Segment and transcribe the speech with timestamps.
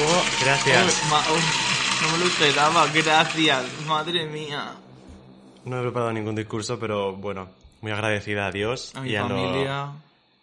[0.00, 1.02] Oh, Gracias.
[1.10, 4.74] oh, oh, no me lo esperaba, gracias, madre mía.
[5.64, 7.48] No he preparado ningún discurso, pero bueno,
[7.80, 9.92] muy agradecida a Dios A mi y, a lo- familia.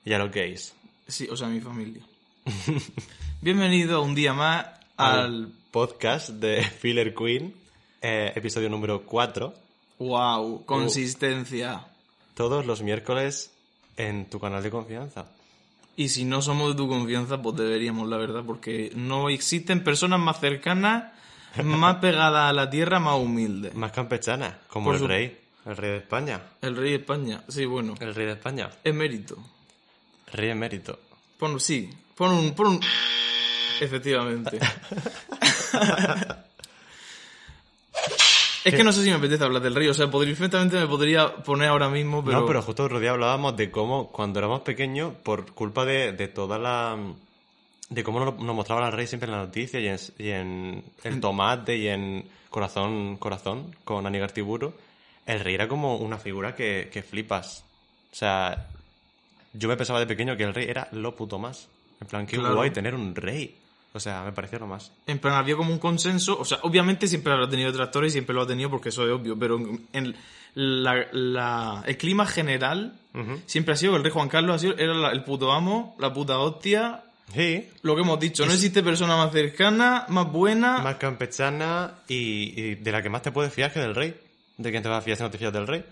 [0.03, 0.73] y a los gays.
[1.07, 2.03] Sí, o sea, a mi familia.
[3.41, 4.66] Bienvenido un día más
[4.97, 5.52] al.
[5.72, 7.55] podcast de Filler Queen,
[8.02, 9.53] eh, episodio número 4,
[9.99, 11.85] Wow, consistencia.
[12.33, 13.52] todos los miércoles
[13.95, 15.25] en tu canal de confianza.
[15.98, 20.20] Y si no somos de tu confianza, pues deberíamos, la verdad, porque no existen personas
[20.20, 21.13] más cercanas,
[21.63, 23.73] más pegadas a la tierra, más humildes.
[23.75, 26.42] Más campechana, como Por el su- rey, el rey de España.
[26.61, 29.38] El rey de España, sí, bueno, El rey de España, emérito.
[30.34, 31.00] rey emérito.
[31.39, 32.80] Pon, sí, pon un, pon un...
[33.80, 34.59] Efectivamente.
[38.66, 40.88] es que no sé si me apetece hablar del rey, o sea, podría, perfectamente me
[40.88, 42.41] podría poner ahora mismo, pero...
[42.41, 46.27] No, pero justo otro día hablábamos de cómo, cuando éramos pequeños, por culpa de, de
[46.27, 46.97] toda la...
[47.89, 50.83] de cómo nos, nos mostraban al rey siempre en la noticia y en, y en
[51.03, 54.73] el tomate y en Corazón, Corazón, con Anígar Tiburo,
[55.25, 57.63] el rey era como una figura que, que flipas.
[58.11, 58.67] O sea,
[59.53, 61.67] yo me pensaba de pequeño que el rey era lo puto más.
[62.02, 62.55] En plan, qué Claro.
[62.55, 63.55] guay tener un rey.
[63.95, 64.91] O sea, me parecía lo más.
[65.07, 68.35] En plan, había como un consenso, o sea, obviamente siempre habrá tenido detractores y siempre
[68.35, 69.57] lo ha tenido porque eso es obvio, pero
[69.93, 70.15] en
[70.53, 72.99] la, la- el clima general
[73.45, 75.95] siempre ha sido que el rey Juan Carlos ha sido, era la- el puto amo,
[75.99, 77.01] la puta hostia,
[77.33, 82.53] Sí, lo que hemos dicho, no existe persona más cercana, más buena, más campechana y,
[82.61, 84.13] y de la que más te puedes fiar que del rey.
[84.57, 85.83] ¿De quién te vas a fiar si no te fías del rey?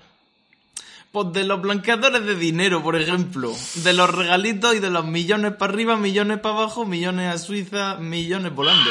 [1.13, 3.53] Pues de los blanqueadores de dinero, por ejemplo.
[3.83, 7.95] De los regalitos y de los millones para arriba, millones para abajo, millones a Suiza,
[7.97, 8.89] millones volando.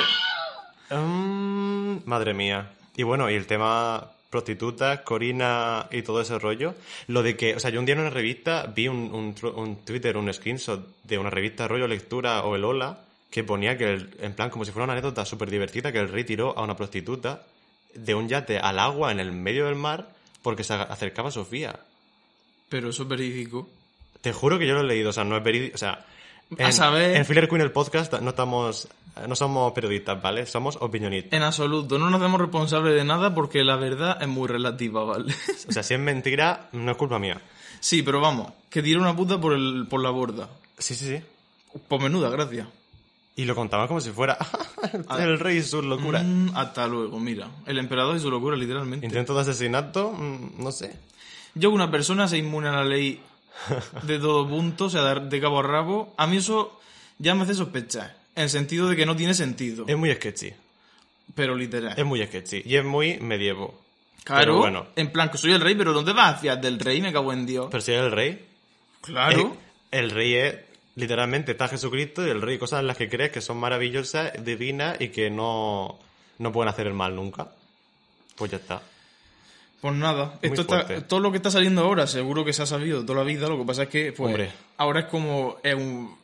[0.91, 2.71] Mm, madre mía.
[2.97, 6.75] Y bueno, y el tema prostitutas, Corina y todo ese rollo.
[7.09, 9.77] Lo de que, o sea, yo un día en una revista vi un, un, un
[9.85, 13.01] Twitter, un screenshot de una revista rollo lectura o el Hola,
[13.33, 16.09] que ponía que, el- en plan, como si fuera una anécdota súper divertida, que el
[16.09, 17.43] rey tiró a una prostituta
[17.95, 20.09] de un yate al agua en el medio del mar
[20.43, 21.81] porque se acercaba a Sofía.
[22.73, 23.69] Pero eso es verídico.
[24.23, 26.05] Te juro que yo lo he leído, o sea, no es verídico, o sea...
[26.59, 28.89] A En, saber- en Filler Queen, el podcast, no estamos...
[29.29, 30.47] No somos periodistas, ¿vale?
[30.47, 31.35] Somos opinionistas.
[31.35, 35.35] En absoluto, no nos hacemos responsables de nada porque la verdad es muy relativa, ¿vale?
[35.69, 37.39] O sea, si es mentira, no es culpa mía.
[37.79, 40.49] sí, pero vamos, que tira una puta por, el, por la borda.
[40.79, 41.23] Sí, sí, sí.
[41.89, 42.67] Pues menuda, gracias.
[43.37, 44.39] Y lo contaban como si fuera
[45.19, 46.25] el rey y sus locuras.
[46.25, 47.49] Mm, hasta luego, mira.
[47.67, 49.05] El emperador y su locura, literalmente.
[49.07, 50.95] Intento de asesinato, mm, no sé.
[51.55, 53.21] Yo que una persona se inmune a la ley
[54.03, 56.81] de todo punto, o sea, de, cabo a rabo, a mí eso
[57.19, 58.17] ya me hace sospechar.
[58.35, 59.85] En el sentido de que no tiene sentido.
[59.87, 60.53] Es muy sketchy.
[61.35, 61.95] Pero literal.
[61.97, 62.63] Es muy sketchy.
[62.65, 63.79] Y es muy medievo.
[64.25, 64.87] Claro, bueno.
[64.97, 67.03] en plan, que soy el rey, pero ¿dónde vas a fiar del rey?
[67.03, 67.69] Me cago en Dios.
[67.71, 68.47] Pero si es el rey,
[69.03, 69.57] claro.
[69.91, 70.55] el rey es
[70.95, 75.01] literalmente está Jesucristo y el rey cosas en las que crees que son maravillosas, divinas
[75.01, 75.99] y que no,
[76.39, 77.49] no pueden hacer el mal nunca.
[78.37, 78.83] Pues ya está.
[79.83, 82.67] Pues nada, Muy esto está, todo lo que está saliendo ahora seguro que se ha
[82.67, 84.53] sabido toda la vida, lo que pasa es que pues, Hombre.
[84.79, 86.17] ahora es como es un-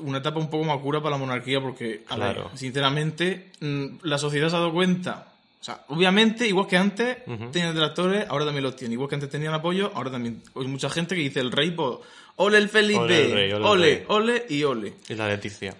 [0.00, 2.48] una etapa un poco más cura para la monarquía porque, a Claro.
[2.48, 5.28] ver, sinceramente, mm, la sociedad se ha dado cuenta.
[5.60, 7.18] O sea, obviamente, igual que antes
[7.52, 8.94] tenían detractores, ahora también los tienen.
[8.94, 10.42] Igual que antes tenían apoyo, ahora también.
[10.56, 11.98] Hay mucha gente que dice el rey, pues,
[12.36, 14.04] ole el Felipe, Ole el rey, ole el ole, rey".
[14.08, 14.94] ole y ole.
[15.08, 15.76] Y la Leticia.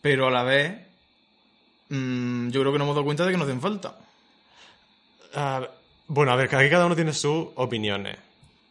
[0.00, 0.72] Pero a la vez,
[1.90, 3.94] mm, yo creo que nos hemos dado cuenta de que nos hacen falta.
[5.34, 5.68] Ah,
[6.08, 8.16] bueno, a ver, aquí cada uno tiene sus opiniones.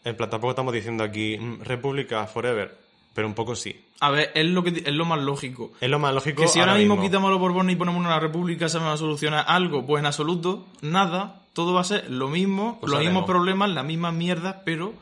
[0.03, 2.77] En plan, tampoco estamos diciendo aquí mm, República Forever,
[3.13, 3.83] pero un poco sí.
[4.01, 5.71] A ver, es lo, que, es lo más lógico.
[5.81, 6.41] Es lo más lógico.
[6.43, 9.45] Que si ahora mismo, quitamos los Borbones y ponemos una república, ¿se va a solucionar
[9.47, 9.85] algo?
[9.85, 11.41] Pues en absoluto, nada.
[11.53, 14.93] Todo va a ser lo mismo, Pues los mismos problemas, las mismas mierdas, pero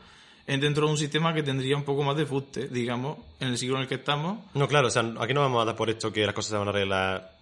[0.46, 3.58] en- dentro de un sistema que tendría un poco más de fuste, digamos, en el
[3.58, 4.38] siglo en el que estamos.
[4.54, 6.56] No, claro, o sea, aquí no vamos a dar por hecho que las cosas se
[6.56, 7.32] van a arreglar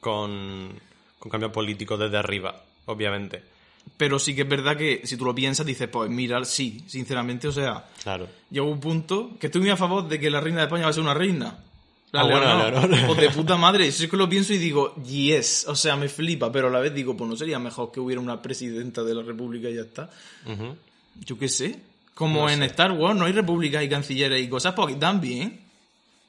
[0.00, 0.78] con,
[1.18, 2.54] con cambio político desde arriba,
[2.86, 3.42] obviamente.
[3.96, 7.48] Pero sí que es verdad que si tú lo piensas, dices, pues mira, sí, sinceramente,
[7.48, 8.28] o sea, Claro.
[8.50, 10.90] llegó un punto que estoy muy a favor de que la reina de España va
[10.90, 11.58] a ser una reina.
[12.10, 13.06] La Ah, bueno, la Leonor.
[13.06, 13.90] Pues de puta madre.
[13.92, 15.66] Si es que lo pienso y digo, yes.
[15.68, 18.20] O sea, me flipa, pero a la vez digo, pues no sería mejor que hubiera
[18.20, 20.08] una presidenta de la república y ya está.
[21.24, 21.80] Yo qué sé.
[22.14, 25.60] Como en Star Wars no hay repúblicas y cancilleres y cosas, pues aquí también.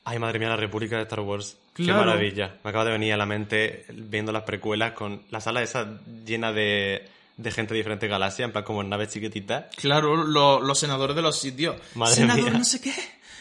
[0.04, 1.58] Ay, madre mía, la República de Star Wars.
[1.74, 2.00] Qué Claro.
[2.06, 2.58] maravilla.
[2.64, 6.52] Me acaba de venir a la mente viendo las precuelas con la sala esa llena
[6.52, 7.08] de,
[7.41, 9.74] de gente de diferentes galaxias, en plan como en naves chiquititas.
[9.77, 11.75] Claro, lo- los senadores de los sitios.
[11.95, 12.53] Madre Senador mía.
[12.59, 12.94] no sé qué.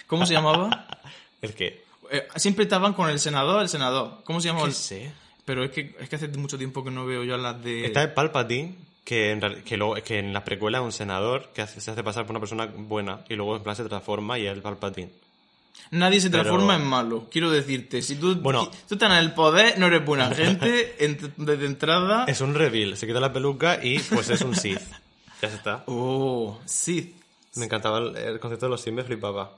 [0.06, 0.86] ¿Cómo se llamaba?
[1.42, 4.22] Es que, Eh, siempre estaban con el senador, el senador.
[4.24, 4.64] ¿Cómo se llamaba?
[4.66, 5.12] qué el- sé.
[5.44, 7.86] Pero es que, es que hace mucho tiempo que no veo ya las de...
[7.86, 8.74] Está el Palpatine,
[9.04, 12.02] que en, que, luego- que en las precuelas es un senador que hace- se hace
[12.02, 15.10] pasar por una persona buena y luego en plan se transforma y es el Palpatine.
[15.90, 17.26] Nadie se Pero- transforma en malo.
[17.30, 18.70] Quiero decirte, si tú, Bueno.
[18.88, 22.24] tú estás en el poder, no eres buena gente, ent- desde entrada...
[22.26, 24.80] Es un reveal, se quita la peluca y pues es un Sith.
[25.40, 25.84] Ya está.
[25.86, 27.14] Oh, sí.
[27.54, 29.52] Me encantaba el, el concepto de los Sith, me flipaba.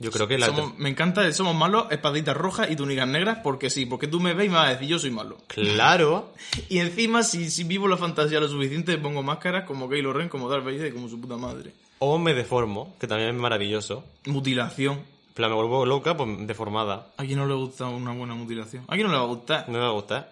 [0.00, 0.46] Yo creo que la...
[0.46, 4.20] Somos- me encanta el somos malos, espaditas rojas y túnicas negras, porque sí, porque tú
[4.20, 5.38] me ves y me vas a decir yo soy malo.
[5.48, 6.32] Claro.
[6.68, 10.48] Y encima, si, si vivo la fantasía lo suficiente, pongo máscaras como Kylo Ren, como
[10.48, 11.72] Darth Vader y como su puta madre.
[11.98, 14.04] O me deformo, que también es maravilloso.
[14.26, 15.00] Mutilación.
[15.38, 17.06] Plan, me vuelvo loca, pues deformada.
[17.16, 18.82] ¿A quién no le gusta una buena mutilación?
[18.88, 19.68] ¿A quién no le va a gustar?
[19.68, 20.28] No me gusta.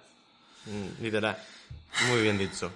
[0.67, 1.39] Mm, Literal.
[2.09, 2.73] Muy bien dicho.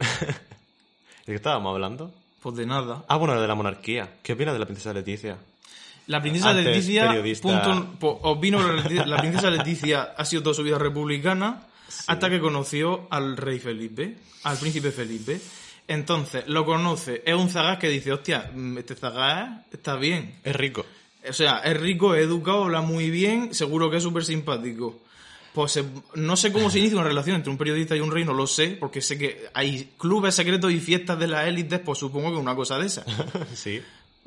[0.00, 2.12] ¿De qué estábamos hablando?
[2.42, 3.04] Pues de nada.
[3.06, 4.14] Ah, bueno, de la monarquía.
[4.20, 5.36] ¿Qué opinas de la princesa Leticia?
[6.08, 7.62] La princesa Antes, Leticia, periodista.
[7.62, 8.58] punto, po- opino
[8.88, 11.68] que la princesa Leticia ha sido toda su vida republicana
[12.08, 15.40] hasta que conoció al rey Felipe, al príncipe Felipe.
[15.92, 20.36] Entonces, lo conoce, es un zagaz que dice, hostia, mm, este zagaz está bien.
[20.42, 20.86] Es rico.
[21.28, 24.98] O sea, es rico, es educado, habla muy bien, seguro que es súper simpático.
[25.52, 25.78] Pues
[26.14, 28.46] no sé cómo se inicia una relación entre un periodista y un rey, no lo
[28.46, 32.38] sé, porque sé que hay clubes secretos y fiestas de las élites, pues supongo que
[32.38, 33.04] una cosa de esa.
[33.54, 33.82] sí.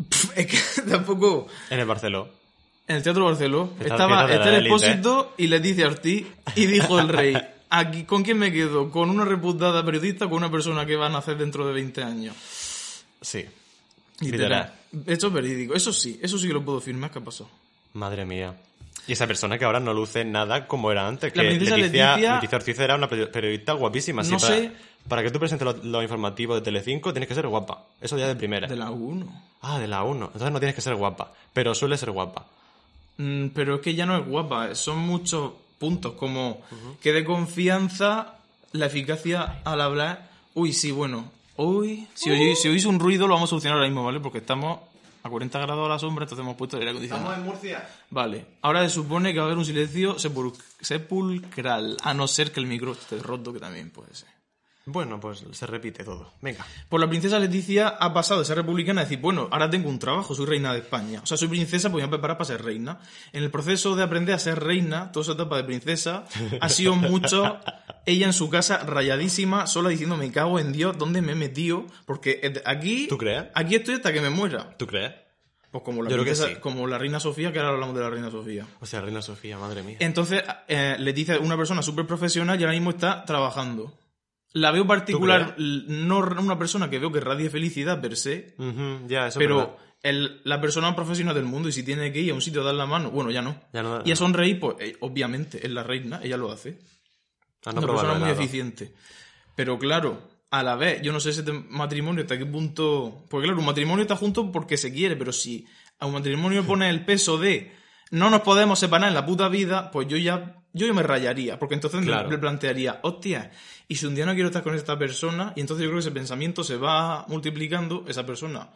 [0.07, 1.47] Pff, es que tampoco...
[1.71, 2.29] En el Barceló.
[2.87, 4.75] En el Teatro Barceló Esta estaba Esther élite.
[4.75, 7.35] Expósito y Leticia Ortiz y dijo el rey,
[7.69, 8.89] aquí, ¿con quién me quedo?
[8.91, 12.03] ¿Con una reputada periodista o con una persona que va a nacer dentro de 20
[12.03, 12.35] años?
[13.21, 13.45] Sí.
[14.21, 14.73] Literal.
[15.07, 15.73] Esto es verídico.
[15.73, 17.49] Eso sí, eso sí que lo puedo firmar que ha pasado.
[17.93, 18.55] Madre mía.
[19.07, 21.31] Y esa persona que ahora no luce nada como era antes.
[21.31, 24.23] Que Leticia, Leticia- Leticia Ortiz era una peri- periodista guapísima.
[24.23, 24.71] No para, sé.
[25.07, 27.83] para que tú presentes los lo informativos de Telecinco tienes que ser guapa.
[28.01, 28.67] Eso ya de primera.
[28.67, 29.43] De la 1.
[29.61, 30.25] Ah, de la 1.
[30.27, 31.31] Entonces no tienes que ser guapa.
[31.53, 32.45] Pero suele ser guapa.
[33.17, 36.61] Mm, pero es que ya no es guapa, son muchos puntos, como
[37.01, 38.35] que de confianza,
[38.71, 40.29] la eficacia al hablar.
[40.53, 41.31] Uy, sí, bueno.
[41.57, 44.19] Uy, si oís, si oís un ruido lo vamos a solucionar ahora mismo, ¿vale?
[44.19, 44.79] Porque estamos
[45.23, 47.33] a 40 grados a la sombra, entonces hemos puesto el aire acondicionado.
[47.33, 47.87] en Murcia.
[48.09, 52.51] Vale, ahora se supone que va a haber un silencio sepul- sepulcral, a no ser
[52.51, 54.29] que el micro esté roto, que también puede ser.
[54.87, 56.31] Bueno, pues se repite todo.
[56.41, 56.63] Venga.
[56.89, 59.97] Pues la princesa Leticia ha pasado de ser republicana a decir, bueno, ahora tengo un
[59.97, 61.21] trabajo, soy reina de España.
[61.23, 62.99] O sea, soy princesa, pues voy a preparar para ser reina.
[63.33, 66.25] En el proceso de aprender a ser reina, toda esa etapa de princesa,
[66.61, 67.59] ha sido mucho
[68.05, 71.85] ella en su casa rayadísima, sola diciendo, me cago en Dios, ¿dónde me he metido?
[72.05, 73.07] Porque aquí...
[73.07, 73.45] ¿Tú crees?
[73.55, 74.77] Aquí estoy hasta que me muera.
[74.77, 75.13] ¿Tú crees?
[75.71, 76.61] Pues como la, Yo creo que princesa- sí.
[76.61, 78.67] como la reina Sofía, que ahora hablamos de la reina Sofía.
[78.79, 79.97] O sea, Reina Sofía, madre mía.
[79.99, 83.91] Entonces, eh, Leticia es una persona súper profesional y ahora mismo está trabajando.
[84.55, 88.55] La veo particular, no una persona que veo que radie felicidad per se,
[89.07, 92.35] ya, eso pero el- la persona profesional del mundo y si tiene que ir a
[92.35, 93.59] un sitio a dar la mano, bueno, ya no.
[93.73, 96.79] Ya no- y a sonreír, pues eh, obviamente es la reina, ella lo hace.
[97.65, 98.93] Ah, no una persona muy eficiente.
[99.55, 100.21] Pero claro,
[100.51, 103.25] a la vez, yo no sé ese matrimonio hasta qué punto...
[103.29, 105.65] Porque claro, un matrimonio está junto porque se quiere, pero si
[105.99, 107.73] a un matrimonio pone el peso de
[108.11, 111.57] no nos podemos separar en la puta vida, pues yo ya, yo me rayaría.
[111.57, 112.29] Porque entonces Claro.
[112.29, 113.51] me plantearía, hostia,
[113.87, 116.07] y si un día no quiero estar con esta persona, y entonces yo creo que
[116.07, 118.69] ese pensamiento se va multiplicando, esa persona,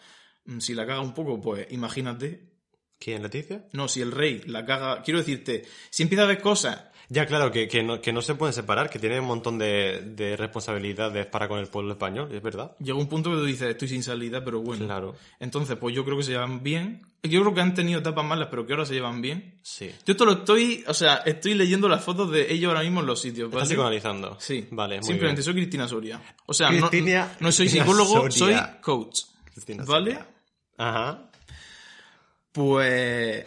[0.46, 2.48] mm, si la caga un poco, pues imagínate.
[2.98, 3.65] ¿Quién, Leticia?
[3.72, 7.51] No, si el rey la caga, quiero decirte, si empieza a ver cosas Ya, claro,
[7.51, 11.25] que, que, no, que no se pueden separar, que tienen un montón de, de responsabilidades
[11.25, 12.75] para con el pueblo español, es verdad.
[12.80, 14.86] Llega un punto que tú dices, estoy sin salida, pero bueno.
[14.86, 15.16] Claro.
[15.39, 17.01] Entonces, pues yo creo que se llevan bien.
[17.24, 19.60] Yo creo que han tenido etapas malas, pero que ahora se llevan bien.
[19.63, 19.89] Sí.
[20.06, 23.08] Yo esto lo estoy, o sea, estoy leyendo las fotos de ellos ahora mismo en
[23.08, 23.48] los sitios.
[23.48, 23.70] ¿Estás ¿vale?
[23.70, 24.38] psicoanalizando?
[24.39, 24.68] Sí.
[24.70, 25.46] Vale, muy Simplemente bien.
[25.46, 26.22] soy Cristina Soria.
[26.46, 28.66] O sea, no, Cristina- no soy psicólogo, Soria.
[28.72, 29.22] soy coach.
[29.51, 30.12] Cristina ¿Vale?
[30.13, 30.28] Soria.
[30.78, 31.30] Ajá.
[32.51, 33.46] Pues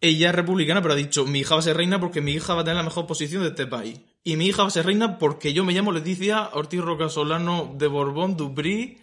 [0.00, 2.54] ella es republicana, pero ha dicho, mi hija va a ser reina porque mi hija
[2.54, 4.00] va a tener la mejor posición de este país.
[4.24, 7.86] Y mi hija va a ser reina porque yo me llamo Leticia Ortiz Rocasolano de
[7.88, 8.98] Borbón, Dupri,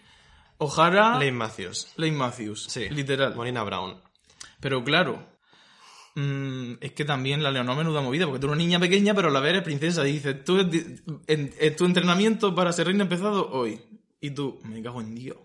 [0.58, 1.88] Ojara, Lane Matthews.
[1.96, 2.66] Lane Matthews.
[2.68, 2.88] Sí.
[2.88, 3.34] Literal.
[3.34, 3.96] Molina Brown.
[4.60, 5.22] Pero claro,
[6.14, 9.28] mm, es que también la Leonor menuda movida, porque tú eres una niña pequeña, pero
[9.28, 10.06] a la vez eres princesa.
[10.08, 13.80] Y dices, tú, en, en- tu entrenamiento para ser reina ha empezado hoy.
[14.20, 15.36] Y tú, me cago en Dios.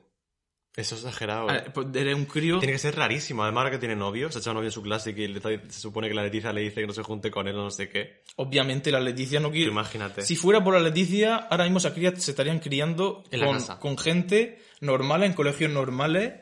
[0.75, 1.49] Eso es exagerado.
[1.49, 1.71] Ah, ¿eh?
[1.73, 2.59] pues eres un crío.
[2.59, 3.43] Tiene que ser rarísimo.
[3.43, 5.37] Además, ahora que tiene novio, se ha echado novio en su clase y que le
[5.37, 7.63] está- se supone que la Leticia le dice que no se junte con él o
[7.63, 8.23] no sé qué.
[8.37, 9.69] Obviamente la Leticia no quiere...
[9.69, 10.21] Imagínate.
[10.21, 13.55] Si fuera por la Leticia, ahora mismo se, cría- se estarían criando En la con,
[13.55, 13.79] casa.
[13.79, 16.35] con gente normal, en colegios normales,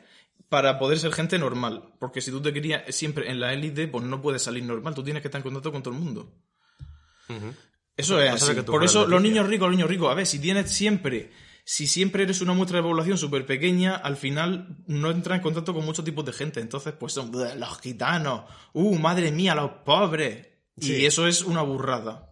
[0.48, 1.92] para poder ser gente normal.
[1.98, 4.94] Porque si tú te querías siempre en la élite, pues no puedes salir normal.
[4.94, 6.32] Tú tienes que estar en contacto con todo el mundo.
[7.96, 8.62] Eso es No así.
[8.62, 10.10] Por eso, los niños ricos, los niños ricos.
[10.10, 11.30] A ver, si tienes siempre.
[11.64, 15.72] Si siempre eres una muestra de población súper pequeña, al final no entras en contacto
[15.74, 16.60] con muchos tipos de gente.
[16.60, 18.42] Entonces, pues son "Bleh, los gitanos.
[18.72, 20.48] Uh, madre mía, los pobres.
[20.76, 22.28] Y eso es una burrada.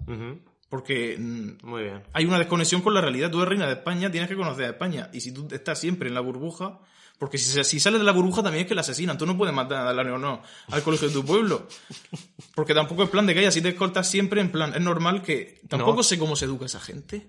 [0.69, 2.03] Porque mm, Muy bien.
[2.13, 3.31] hay una desconexión con la realidad.
[3.31, 5.09] Tú eres reina de España, tienes que conocer a España.
[5.13, 6.81] Y si tú estás siempre en la burbuja,
[7.19, 9.17] porque si, si sales de la burbuja también es que la asesinan.
[9.19, 11.69] Tú no puedes matar a la o no al colegio de tu pueblo.
[12.55, 14.75] Porque tampoco es plan de que haya, si te escoltas siempre en plan.
[14.75, 15.61] Es normal que.
[15.69, 16.03] Tampoco No.
[16.03, 17.29] sé cómo se educa esa gente.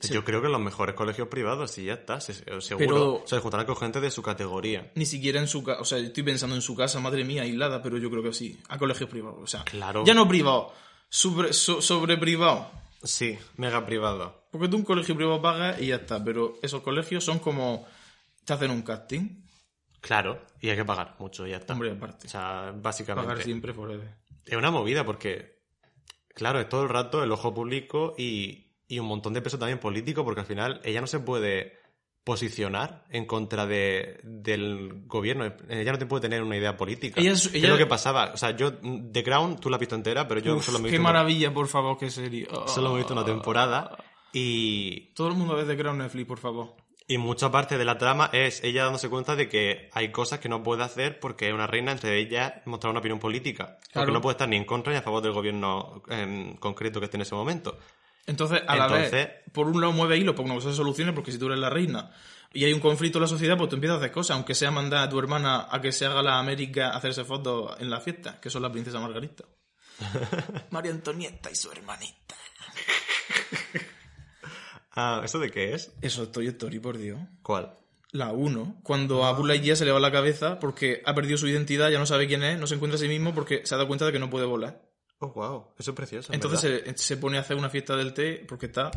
[0.00, 3.20] Yo creo que en los mejores colegios privados y ya está, se- seguro.
[3.20, 4.92] Pero- Se juntarán con gente de su categoría.
[4.94, 5.80] Ni siquiera en su casa.
[5.80, 8.60] O sea, estoy pensando en su casa, madre mía, aislada, pero yo creo que sí.
[8.68, 9.38] A colegios privados.
[9.42, 10.04] O sea, Claro.
[10.04, 10.72] ya no privado,
[11.08, 12.70] sobre, so- sobre privado.
[13.02, 14.48] Sí, mega privado.
[14.50, 16.22] Porque tú un colegio privado pagas y ya está.
[16.22, 17.86] Pero esos colegios son como.
[18.44, 19.44] Te hacen un casting.
[20.00, 21.72] Claro, y hay que pagar mucho, ya está.
[21.72, 22.26] Hombre, aparte.
[22.26, 23.28] O sea, básicamente.
[23.28, 24.14] Pagar siempre forever.
[24.44, 25.58] Es una movida porque,
[26.34, 29.78] claro, es todo el rato el ojo público y, y un montón de peso también
[29.78, 31.78] político porque al final ella no se puede
[32.24, 35.44] posicionar en contra de, del gobierno.
[35.68, 37.20] Ella no te puede tener una idea política.
[37.20, 38.32] Ella es- ¿Qué ella- es lo que pasaba?
[38.34, 40.88] O sea, yo, The Crown, tú la has visto entera, pero yo Uf, solo me
[40.88, 42.48] he qué visto, una- maravilla, por favor, qué serie.
[42.66, 43.96] Solo me he visto una temporada
[44.32, 46.74] y, Todo el mundo ve de Crown Netflix, por favor.
[47.08, 50.48] y mucha parte de la trama es ella dándose cuenta de que hay cosas que
[50.48, 53.76] no puede hacer porque es una reina, entre ellas mostrar una opinión política.
[53.78, 54.12] Porque Claro.
[54.12, 57.16] no puede estar ni en contra ni a favor del gobierno en concreto que esté
[57.18, 57.78] en ese momento.
[58.26, 61.14] Entonces, a la Entonces- vez, por un lado mueve hilos para una cosa de soluciones,
[61.14, 62.10] porque si tú eres la reina
[62.52, 64.70] y hay un conflicto en la sociedad, pues tú empiezas a hacer cosas, aunque sea
[64.70, 68.00] mandar a tu hermana a que se haga la América a hacerse fotos en la
[68.00, 69.44] fiesta, que son la princesa Margarita.
[70.70, 72.34] María Antonieta y su hermanita.
[74.98, 75.92] Ah, ¿eso de qué es?
[76.00, 77.20] Eso es Toy Story, por Dios.
[77.42, 77.74] ¿Cuál?
[78.12, 81.46] La 1, cuando a Buzz Lightyear se le va la cabeza porque ha perdido su
[81.48, 83.76] identidad, ya no sabe quién es, no se encuentra a sí mismo porque se ha
[83.76, 84.80] dado cuenta de que no puede volar.
[85.18, 85.68] Oh, wow.
[85.78, 86.32] Eso es precioso.
[86.32, 88.90] en Entonces se, se pone a hacer una fiesta del té porque está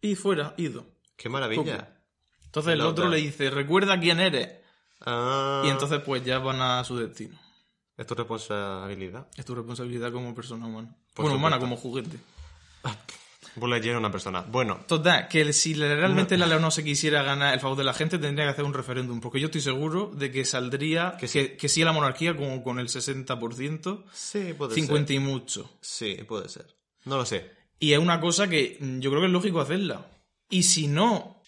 [0.00, 0.86] y fuera, ido.
[1.16, 1.96] Qué maravilla.
[2.44, 2.90] Entonces el Nota.
[2.90, 4.50] otro le dice, recuerda quién eres.
[5.00, 7.38] Ah, Y entonces pues ya van a su destino.
[7.96, 9.28] Es tu responsabilidad.
[9.36, 10.96] Es tu responsabilidad como persona humana.
[11.14, 12.18] Por bueno, humana como juguete.
[13.54, 14.42] Buzz Lightyear es una persona.
[14.48, 18.18] Bueno, Total, que si realmente la Leonor se quisiera ganar el favor de la gente,
[18.18, 19.20] tendría que hacer un referéndum.
[19.20, 21.50] Porque yo estoy seguro de que saldría que, sí.
[21.58, 25.70] que sí a la monarquía como con el 60%, sí, puede 50 y mucho.
[25.80, 26.74] Sí, puede ser.
[27.04, 27.50] No lo sé.
[27.78, 30.06] Y es una cosa que mm, yo creo que es lógico hacerla.
[30.48, 31.42] Y si no,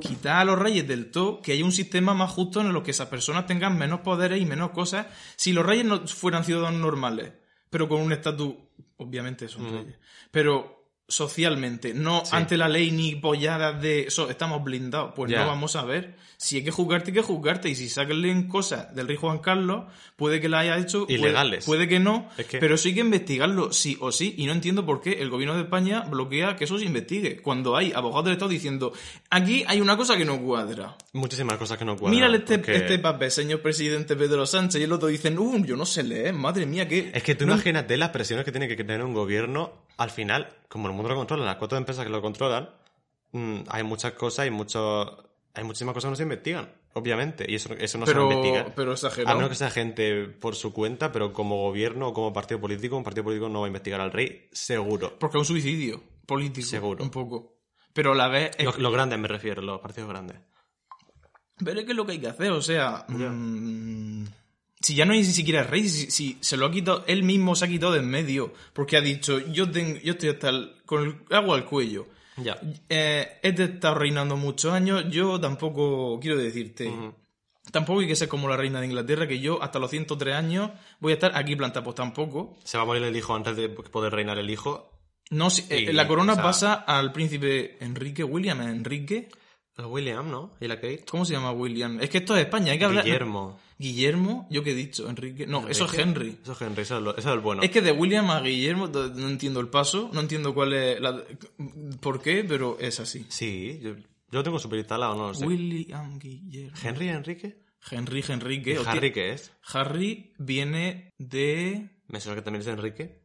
[0.00, 2.90] quitar a los reyes del todo, que haya un sistema más justo en el que
[2.90, 5.06] esas personas tengan menos poderes y menos cosas.
[5.36, 7.32] Si los reyes no fueran ciudadanos normales,
[7.70, 8.54] pero con un estatus,
[8.96, 9.96] obviamente son reyes,
[10.30, 10.81] pero
[11.12, 15.84] socialmente, no ante la ley ni polladas de eso, estamos blindados, pues no vamos a
[15.84, 16.16] ver.
[16.38, 17.68] Si hay que juzgarte, hay que juzgarte.
[17.68, 19.84] Y si saquen cosas del rey Juan Carlos,
[20.16, 21.06] puede que la haya hecho.
[21.08, 21.64] Ilegales.
[21.66, 24.34] Puede, que no, Es que- pero sí hay que investigarlo, sí o sí.
[24.38, 27.40] Y no entiendo por qué el gobierno de España bloquea que eso se investigue.
[27.40, 28.92] Cuando hay abogados del Estado diciendo,
[29.30, 30.96] aquí hay una cosa que no cuadra.
[31.12, 32.14] Muchísimas cosas que no cuadran.
[32.16, 34.80] Mírale este, porque- este papel, señor presidente Pedro Sánchez.
[34.80, 37.12] Y el otro dicen, uh, yo no sé leer, madre mía, que.
[37.14, 39.84] Es que tú no- imagínate las presiones que tiene que tener un gobierno.
[40.02, 42.68] Al final, como el mundo lo controla, las cuatro empresas que lo controlan,
[43.32, 45.08] mm, hay muchas cosas y muchos,
[45.54, 47.44] hay muchísimas cosas que no se investigan, obviamente.
[47.48, 49.36] Y eso, eso no se va a Pero, pero A exagerado.
[49.36, 53.04] menos que sea gente por su cuenta, pero como gobierno o como partido político, un
[53.04, 55.18] partido político no va a investigar al rey, seguro.
[55.18, 56.66] Porque es un suicidio político.
[56.66, 57.04] Seguro.
[57.04, 57.58] Un poco.
[57.92, 58.50] Pero a la vez.
[58.58, 60.38] es- Los, los grandes me refiero, los partidos grandes.
[61.64, 63.04] Pero es que es lo que hay que hacer, o sea.
[63.08, 64.24] mm,
[64.82, 67.54] si ya no hay ni siquiera rey, si, si se lo ha quitado, él mismo
[67.54, 70.72] se ha quitado de en medio, porque ha dicho, yo, tengo, yo estoy hasta el-
[70.84, 72.06] con el agua al cuello.
[72.36, 72.58] Ya.
[72.88, 76.90] Eh, he estado reinando muchos años, yo tampoco, quiero decirte,
[77.70, 80.70] tampoco hay que ser como la reina de Inglaterra, que yo hasta los 103 años
[80.98, 82.56] voy a estar aquí plantado, pues tampoco.
[82.64, 84.90] Se va a morir el hijo antes de poder reinar el hijo.
[85.30, 89.28] No, si- eh, la corona o sea- pasa al príncipe Enrique, William, Enrique.
[89.78, 90.54] William, ¿no?
[90.60, 91.04] ¿Y la Kate?
[91.10, 92.00] ¿Cómo se llama William?
[92.00, 93.04] Es que esto es España, hay que hablar.
[93.04, 93.58] Guillermo.
[93.78, 95.08] Guillermo, ¿yo qué he dicho?
[95.08, 95.46] Enrique.
[95.46, 95.94] No, eso es.
[95.98, 96.38] Henry.
[96.42, 97.62] Eso es Henry, eso es, lo- eso es el bueno.
[97.62, 101.24] Es que de William a Guillermo no entiendo el paso, no entiendo cuál es la...
[102.00, 103.24] por qué, pero es así.
[103.28, 105.44] Sí, yo, yo lo tengo súper instalado, no lo sé.
[105.46, 106.76] William Guillermo.
[106.82, 107.62] ¿Henry Enrique?
[107.90, 108.78] Henry, Enrique.
[108.86, 109.52] ¿Harry qué es?
[109.72, 111.90] Harry viene de...
[112.06, 113.24] ¿Me suena que también es Enrique?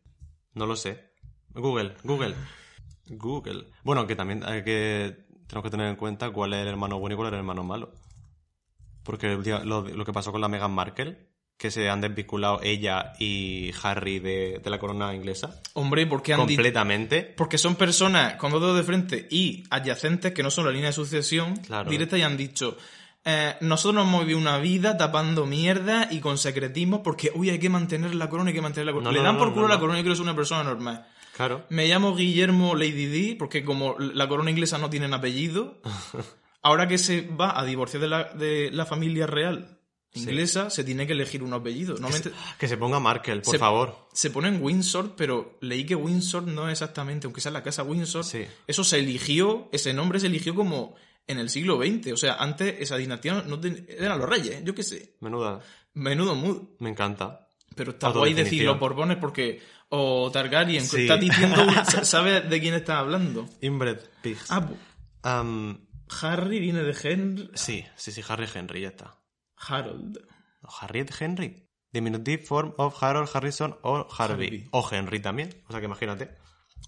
[0.55, 1.11] No lo sé.
[1.49, 2.33] Google, Google.
[3.05, 3.67] Google.
[3.83, 5.26] Bueno, que también hay que...
[5.47, 7.63] Tenemos que tener en cuenta cuál es el hermano bueno y cuál es el hermano
[7.63, 7.91] malo.
[9.03, 11.17] Porque lo, lo que pasó con la Meghan Markle,
[11.57, 16.41] que se han desvinculado ella y Harry de, de la corona inglesa, Hombre, porque han
[16.45, 16.57] dicho...
[16.57, 17.21] completamente.
[17.23, 20.87] Porque son personas con dos dedos de frente y adyacentes que no son la línea
[20.87, 21.89] de sucesión Claro.
[21.89, 22.77] directa y han dicho...
[23.23, 27.59] eh, nosotros nos hemos vivido una vida tapando mierda y con secretismo porque, uy, hay
[27.59, 29.09] que mantener la corona, hay que mantener la corona.
[29.09, 29.73] No, Le no, dan no, por culo no.
[29.73, 31.07] la corona y quiero ser una persona normal.
[31.37, 31.65] Claro.
[31.69, 35.79] Me llamo Guillermo Lady D porque como la corona inglesa no tienen apellido,
[36.61, 39.79] ahora que se va a divorciar de la, de la familia real
[40.13, 41.95] inglesa, se tiene que elegir un apellido.
[42.57, 44.07] Que se ponga Markel, por Se- favor.
[44.13, 47.83] se pone en Windsor, pero leí que Windsor no es exactamente, aunque sea la casa
[47.83, 48.45] Windsor, Sí.
[48.65, 50.95] eso se eligió, ese nombre se eligió como
[51.27, 52.13] en el siglo XX.
[52.13, 55.17] O sea, antes esa dinastía no ten- eran los reyes, yo qué sé.
[55.19, 55.59] Menuda.
[55.93, 56.63] Menudo mood.
[56.79, 57.46] Me encanta.
[57.77, 59.61] Pero está guay decir los Borbones porque.
[59.89, 61.03] O Targaryen, Sí.
[61.03, 61.65] está diciendo.
[62.03, 63.47] ¿Sabes de quién estás hablando?
[63.61, 64.51] Inbred Pigs.
[64.51, 64.67] Ah,
[66.21, 67.49] Harry viene de Henry.
[67.53, 69.15] sí, sí, sí, Harry Henry, ya está.
[69.57, 70.17] Harold.
[70.61, 71.69] ¿O Harriet Henry.
[71.91, 74.47] Diminutive form of Harold Harrison o Harvey.
[74.47, 74.67] Harvey.
[74.71, 75.63] O Henry también.
[75.67, 76.35] O sea que imagínate.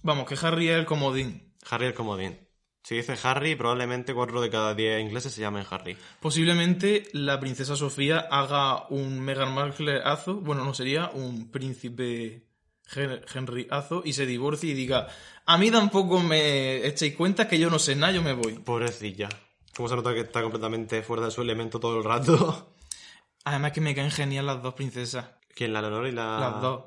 [0.04, 1.56] Vamos, que Harry es el comodín.
[1.70, 2.38] Harry el comodín.
[2.84, 5.98] Si dice Harry, probablemente 4 de cada 10 ingleses se llamen Harry.
[6.22, 12.48] Posiblemente la princesa Sofía haga un Meghan Markle azo, bueno, no sería un príncipe
[12.96, 15.08] Hen- Henry azo y se divorcie y diga,
[15.46, 18.54] a mí tampoco me echéis cuenta que yo no sé nada, yo me voy.
[18.54, 19.30] Pobrecilla.
[19.76, 22.74] ¿Cómo se nota que está completamente fuera de su elemento todo el rato?
[23.46, 25.74] Además que me caen genial las dos princesas, ¿Quién?
[25.74, 26.40] La Leonor y la...
[26.40, 26.84] las dos.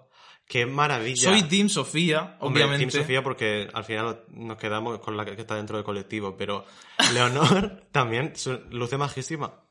[0.53, 1.31] ¡Qué maravilla!
[1.31, 2.93] Soy Team Sofía, Hombre, obviamente.
[2.93, 6.67] Team Sofía porque al final nos quedamos con la que está dentro del colectivo, pero
[7.15, 8.35] Leonor también
[8.69, 9.65] luce majísima.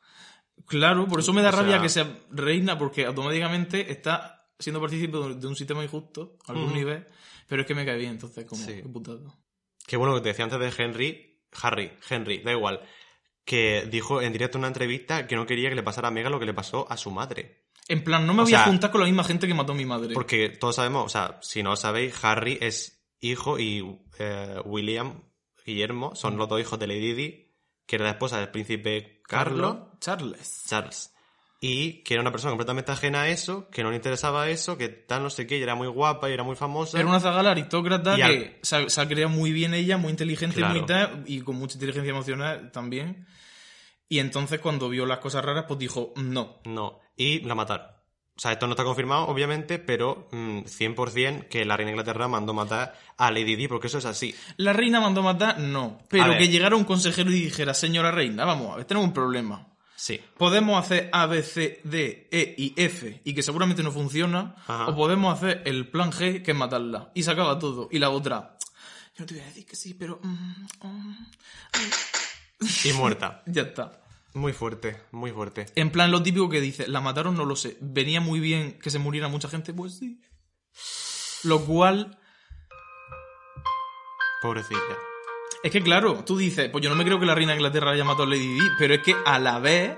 [0.66, 4.82] Claro, por eso me da O sea- rabia que sea reina, porque automáticamente está siendo
[4.82, 7.06] partícipe de un- sistema injusto a algún nivel,
[7.48, 8.82] pero es que me cae bien, entonces como, Sí.
[8.82, 8.84] qué.
[9.86, 12.82] Qué bueno que te decía antes de Henry, Harry, Henry, da igual,
[13.46, 16.32] que dijo en directo en una entrevista que no quería que le pasara a Meghan
[16.32, 17.61] lo que le pasó a su madre.
[17.92, 19.76] En plan, no me O voy a juntar con la misma gente que mató a
[19.76, 20.14] mi madre.
[20.14, 23.86] Porque todos sabemos, o sea, si no lo sabéis, Harry es hijo y
[24.20, 25.24] eh, William,
[25.66, 27.52] Guillermo, son los dos hijos de Lady Di,
[27.86, 30.64] que era la esposa del príncipe Carlos, Charles.
[30.68, 31.14] Charles.
[31.64, 34.90] Y que era una persona completamente ajena a eso, que no le interesaba eso, que
[34.90, 36.98] tal no sé qué, y era muy guapa y era muy famosa.
[36.98, 39.98] Era una zagala aristócrata Y al- que se ha, se ha creado muy bien ella,
[39.98, 40.74] muy inteligente, Claro.
[40.74, 43.28] muy tal, y con mucha inteligencia emocional también.
[44.10, 46.62] Y entonces cuando vio las cosas raras, pues dijo, no.
[46.66, 47.88] No, y la mataron.
[48.34, 52.28] O sea, esto no está confirmado, obviamente, pero mm, 100% que la reina de Inglaterra
[52.28, 54.34] mandó matar a Lady Di, porque eso es así.
[54.58, 56.00] La reina mandó matar, no.
[56.10, 59.68] Pero que llegara un consejero y dijera, señora reina, vamos a ver, tenemos un problema.
[59.96, 60.20] Sí.
[60.38, 64.88] Podemos hacer A, B, C, D, E y F, y que seguramente no funciona, Ajá.
[64.88, 67.12] o podemos hacer el plan G, que es matarla.
[67.14, 67.90] Y se acaba todo.
[67.92, 68.58] Y la otra,
[69.16, 70.20] yo no te voy a decir que sí, pero...
[70.24, 71.28] mm, mm,
[72.86, 73.44] Y muerta.
[73.46, 74.01] ya está.
[74.34, 75.66] Muy fuerte, muy fuerte.
[75.76, 77.78] En plan, lo típico que dice, la mataron, no lo sé.
[77.82, 80.22] Venía muy bien que se muriera mucha gente, pues sí.
[81.44, 82.18] Lo cual,
[84.42, 84.80] Pobrecilla.
[85.64, 87.92] es que claro, tú dices, pues yo no me creo que la reina de Inglaterra
[87.92, 89.98] haya matado a Lady Di, pero es que a la vez,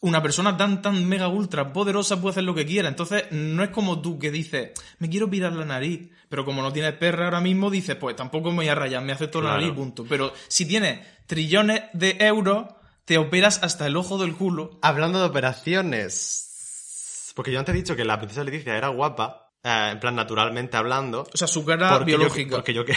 [0.00, 2.88] una persona tan, tan mega ultra poderosa puede hacer lo que quiera.
[2.88, 6.72] Entonces, no es como tú que dices, me quiero pirar la nariz, pero como no
[6.72, 9.60] tienes perra ahora mismo, dices, pues tampoco me voy a rayar, me acepto la Claro.
[9.62, 10.04] nariz, punto.
[10.08, 12.66] Pero si tienes trillones de euros,
[13.04, 14.78] te operas hasta el ojo del culo.
[14.82, 17.32] Hablando de operaciones.
[17.34, 20.76] Porque yo antes he dicho que la princesa Leticia era guapa, eh, en plan naturalmente
[20.76, 21.26] hablando.
[21.32, 22.56] O sea, su cara porque yo- biológica.
[22.56, 22.96] porque, yo, que-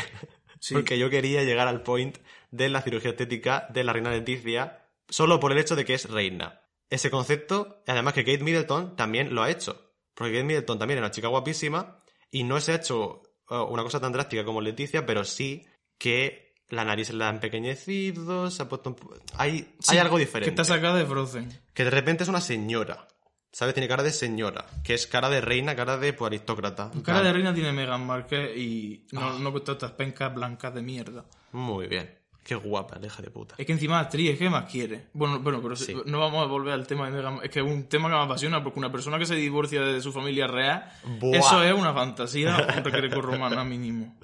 [0.59, 0.73] Sí.
[0.75, 2.17] porque yo quería llegar al point
[2.51, 6.09] de la cirugía estética de la reina Leticia solo por el hecho de que es
[6.09, 6.61] reina.
[6.89, 9.93] Ese concepto, además que Kate Middleton también lo ha hecho.
[10.13, 13.83] Porque Kate Middleton también era una chica guapísima y no se ha hecho eh, una
[13.83, 15.65] cosa tan drástica como Leticia, pero sí
[15.97, 18.97] que la nariz se la ha empequeñecido, se ha puesto un
[19.37, 20.45] Hay, Sí, hay algo diferente.
[20.53, 21.49] Que está sacada de Frozen.
[21.73, 23.07] Que de repente es una señora.
[23.51, 23.73] ¿Sabes?
[23.73, 24.65] Tiene cara de señora.
[24.83, 26.91] Que es cara de reina, cara de pues, aristócrata.
[27.03, 29.37] Cara de reina tiene Meghan Markle y no, Ah.
[29.39, 31.25] no con todas estas pencas blancas de mierda.
[31.53, 32.13] Muy bien.
[32.43, 33.55] Qué guapa, la hija de puta.
[33.57, 35.07] Es que encima es actriz, ¿qué más quiere?
[35.13, 35.93] Bueno, bueno, pero Sí.
[36.05, 38.21] no vamos a volver al tema de Meghan Es que es un tema que me
[38.21, 41.37] apasiona porque una persona que se divorcia de su familia real, Buah.
[41.37, 44.17] eso es una fantasía greco-romana mínimo.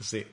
[0.00, 0.24] Sí.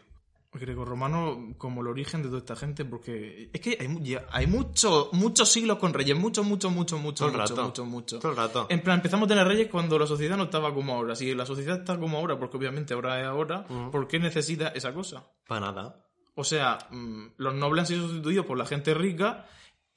[0.60, 5.52] Greco-romano como el origen de toda esta gente porque es que hay, hay mucho, muchos
[5.52, 7.64] siglos con reyes, mucho, mucho, mucho, mucho, Todo el mucho, rato.
[7.66, 8.20] mucho, mucho.
[8.20, 8.68] Todo el rato.
[8.70, 11.16] En plan, empezamos a tener reyes cuando la sociedad no estaba como ahora.
[11.16, 14.94] Si la sociedad está como ahora, porque obviamente ahora es ahora, ¿por qué necesita esa
[14.94, 15.26] cosa?
[15.48, 16.06] Para nada.
[16.36, 19.46] O sea, mm, los nobles han sido sustituidos por la gente rica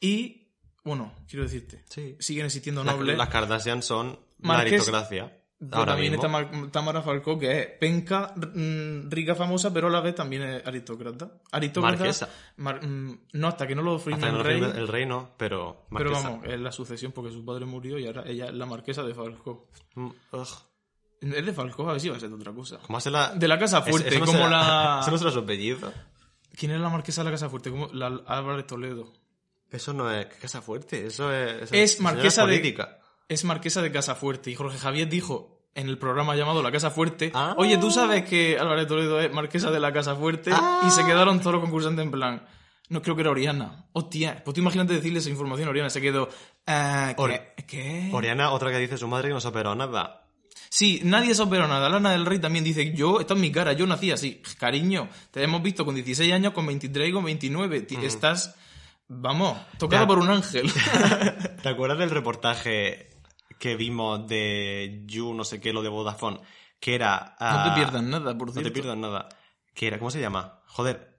[0.01, 0.53] y,
[0.85, 2.17] bueno, quiero decirte, Sí.
[2.21, 3.19] siguen existiendo Las, nobles.
[3.19, 5.38] las Kardashian son la Marqués- aristocracia.
[5.61, 6.25] Pero Ahora también mismo.
[6.25, 10.43] está Mar- Tamara Falcó, que es penca, mm, rica, famosa, pero a la vez también
[10.43, 11.33] es aristócrata.
[11.51, 12.29] Aristócrata.
[12.59, 14.61] Mar- mm, no, hasta que no lo firme el no rey.
[14.63, 15.87] el reino, pero.
[15.91, 16.31] Pero marquesa.
[16.31, 19.15] vamos, es la sucesión porque su padre murió y ahora ella es la marquesa de
[19.15, 19.67] Falcó.
[19.97, 20.11] Mm.
[21.21, 22.79] Es de Falcó, a ver si va a ser de otra cosa.
[22.87, 23.35] ¿Cómo hace la.?
[23.35, 25.93] De la Casa Fuerte, no como la- Ese no será su apellido.
[26.57, 27.71] ¿Quién es la marquesa de la Casa Fuerte?
[27.71, 29.13] Como la Álvarez Toledo.
[29.71, 31.63] Eso no es Casa Fuerte, eso es...
[31.63, 32.98] eso Es señora marquesa de- política.
[33.29, 36.91] Es marquesa de Casa Fuerte y Jorge Javier dijo en el programa llamado La Casa
[36.91, 37.55] Fuerte, Ah.
[37.59, 40.81] oye, tú sabes que Álvarez Toledo es marquesa de la Casa Fuerte Ah.
[40.87, 42.43] y se quedaron todos los concursantes en plan,
[42.89, 43.85] no creo que era Oriana.
[43.93, 46.29] Hostia, pues tú imagínate decirle esa información a Oriana, se quedó,
[46.67, 47.23] "Ah, ¿qué?
[47.23, 48.11] Ori- ¿Qué?
[48.13, 50.25] Oriana, otra que dice su madre que no se operó nada.
[50.71, 51.89] Sí, nadie se operó nada.
[51.89, 54.43] Lana del Rey también dice, yo, esta es mi cara, yo nací así.
[54.59, 57.81] Cariño, te hemos visto con 16 años, con 23 y con 29.
[57.83, 58.55] Ti- Estás,
[59.07, 60.07] vamos, tocada Ya.
[60.09, 60.71] por un ángel.
[61.63, 63.08] ¿Te acuerdas del reportaje
[63.59, 66.41] que vimos de You, no sé qué, lo de Vodafone?
[66.81, 67.37] Que era...
[67.41, 68.71] no ah, te pierdas nada, por No cierto.
[68.71, 69.29] te pierdas nada.
[69.75, 70.63] Que era, ¿cómo se llama?
[70.67, 71.19] Joder.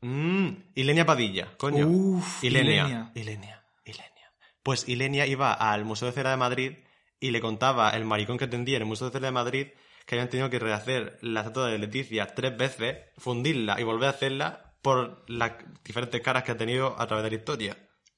[0.00, 1.86] Mm, Ilenia Padilla, coño.
[1.86, 2.84] Uf, Ilenia.
[2.84, 3.12] Ilenia.
[3.14, 3.64] Ilenia.
[3.84, 4.32] Ilenia.
[4.62, 6.72] Pues Ilenia iba al Museo de Cera de Madrid
[7.20, 9.66] y le contaba el maricón que atendía en el Museo de Cera de Madrid
[10.06, 14.10] que habían tenido que rehacer la estatua de Leticia tres veces, fundirla y volver a
[14.10, 15.52] hacerla por las
[15.84, 17.76] diferentes caras que ha tenido a través de la historia.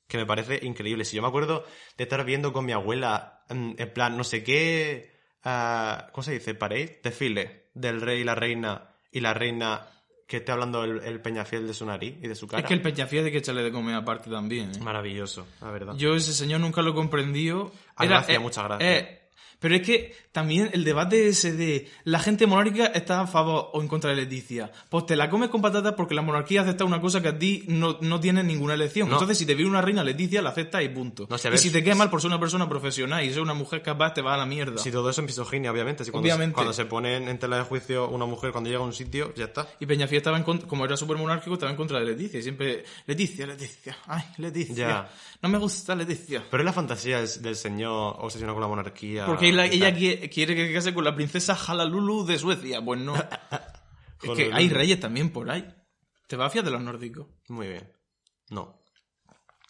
[0.09, 1.05] Que me parece increíble.
[1.05, 1.65] Si yo me acuerdo
[1.97, 5.13] de estar viendo con mi abuela, mm, en plan, no sé qué.
[5.45, 6.55] ah, ¿Cómo se dice?
[6.55, 7.01] ¿Parade?
[7.03, 9.87] Desfile del rey y la reina y la reina
[10.27, 12.61] que esté hablando el, el peñafiel de su nariz y de su cara.
[12.61, 14.73] Es que el Peñafiel hay que echarle de comer aparte también.
[14.75, 14.79] ¿eh?
[14.81, 15.95] Maravilloso, la verdad.
[15.97, 17.73] Yo ese señor nunca lo he comprendido.
[17.97, 19.19] Ah, gracias, muchas gracias.
[19.61, 23.83] Pero es que también el debate ese de la gente monárquica está a favor o
[23.83, 24.71] en contra de Leticia.
[24.89, 27.65] Pues te la comes con patatas porque la monarquía acepta una cosa que a ti
[27.67, 29.09] no, no tiene ninguna elección.
[29.09, 29.17] No.
[29.17, 31.27] Entonces, si te viene una reina Leticia, la aceptas y punto.
[31.29, 33.55] No, si y si te queda mal por ser una persona profesional y ser una
[33.55, 34.79] mujer capaz, te va a la mierda.
[34.79, 36.05] Si todo eso es misoginia, obviamente.
[36.05, 36.53] Si cuando, Obviamente.
[36.53, 39.35] Se, cuando se pone en tela de juicio una mujer cuando llega a un sitio,
[39.35, 39.67] ya está.
[39.81, 42.39] Y Peñafiel estaba en contra, como era súper monárquico, estaba en contra de Leticia.
[42.39, 44.89] Y siempre, Leticia, Leticia, ay, Leticia.
[44.89, 45.11] Ya.
[45.43, 46.45] No me gusta Leticia.
[46.49, 49.27] Pero es la fantasía del, del señor obsesionado con la monarquía.
[49.27, 52.85] Porque ella, quiere, quiere que case con la princesa Halalulu de Suecia.
[52.85, 53.15] Pues no.
[54.23, 55.67] es que hay reyes también por ahí.
[56.27, 57.27] Te va a fiar de los nórdicos.
[57.49, 57.93] Muy bien.
[58.51, 58.83] No.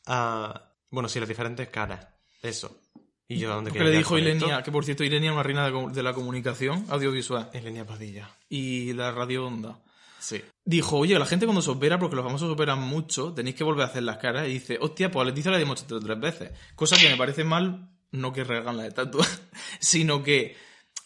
[0.07, 2.07] Ah, bueno, sí, las diferentes caras.
[2.43, 2.81] Eso.
[3.29, 4.31] Y yo, ¿a dónde quería le dijo esto?
[4.31, 8.31] Ilenia, que por cierto, Ilenia es una reina de, la comunicación audiovisual Ilenia Padilla.
[8.49, 9.83] y la radio onda.
[10.19, 10.43] Sí.
[10.65, 13.83] Dijo, oye, la gente cuando se opera, porque los famosos operan mucho, tenéis que volver
[13.83, 14.49] a hacer las caras.
[14.49, 16.53] Y dice, hostia, pues a Leticia le dimos esto tres veces.
[16.75, 19.27] Cosa que me parece mal, no que rehagan la estatua,
[19.81, 20.57] sino que,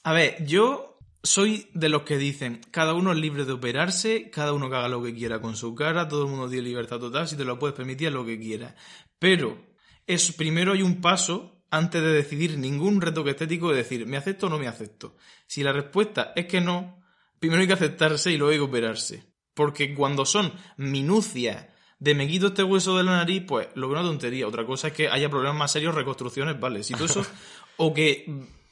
[0.04, 4.52] a ver, yo soy de los que dicen, cada uno es libre de operarse, cada
[4.52, 7.28] uno que haga lo que quiera con su cara, todo el mundo tiene libertad total,
[7.28, 8.74] si te lo puedes permitir, lo que quieras.
[9.18, 9.58] Pero,
[10.06, 14.46] es, primero hay un paso antes de decidir ningún retoque estético de decir, ¿me acepto
[14.46, 15.16] o no me acepto?
[15.46, 17.02] Si la respuesta es que no,
[17.38, 19.32] primero hay que aceptarse y luego hay que operarse.
[19.54, 21.66] Porque cuando son minucias
[22.02, 24.48] de me quito este hueso de la nariz, pues lo veo una tontería.
[24.48, 26.82] Otra cosa es que haya problemas más serios, reconstrucciones, vale.
[26.82, 27.24] Si todo eso,
[27.76, 28.24] o que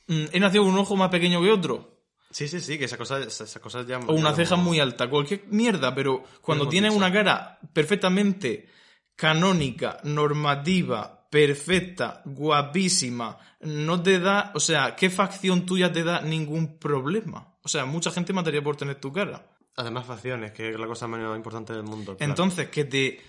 [0.09, 2.01] mm, he nacido con un ojo más pequeño que otro,
[2.33, 3.99] Sí, sí, sí, que esas cosas, esas cosas ya...
[3.99, 8.69] o una ceja muy alta, cualquier mierda, pero cuando tienes una cara perfectamente
[9.16, 16.79] canónica, normativa, perfecta, guapísima, no te da, o sea, ¿qué facción tuya te da ningún
[16.79, 17.57] problema?
[17.62, 19.45] O sea, mucha gente mataría por tener tu cara.
[19.76, 22.16] Además, facciones, que es la cosa menos importante del mundo.
[22.16, 22.30] claro.
[22.30, 23.20] Entonces, que te...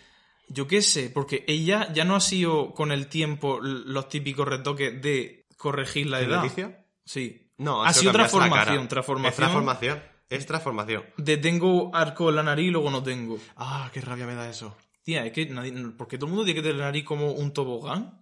[0.47, 5.01] Yo qué sé, porque ella ya no ha sido con el tiempo los típicos retoques
[5.01, 6.43] de corregir la ¿De edad.
[6.43, 6.85] Leticia?
[7.05, 7.51] Sí.
[7.57, 9.31] No, ha sido cambiarse la transformación, transformación.
[9.31, 10.03] Es transformación.
[10.29, 11.03] Es transformación.
[11.17, 13.37] De tengo arco en la nariz y luego no tengo.
[13.55, 14.75] Ah, qué rabia me da eso.
[15.03, 17.53] Tía, es que nadie, porque todo el mundo tiene que tener la nariz como un
[17.53, 18.19] tobogán.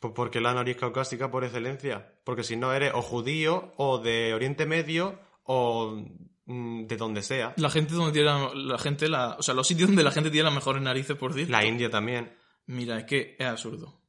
[0.00, 2.14] Pues porque la nariz caucásica por excelencia.
[2.24, 6.02] Porque si no eres o judío, o de Oriente Medio, o
[6.46, 7.54] de donde sea.
[7.56, 10.30] La gente donde tiene la, la gente la, o sea, los sitios donde la gente
[10.30, 11.50] tiene las mejores narices por decir.
[11.50, 12.32] La India también.
[12.66, 14.00] Mira, es que es absurdo.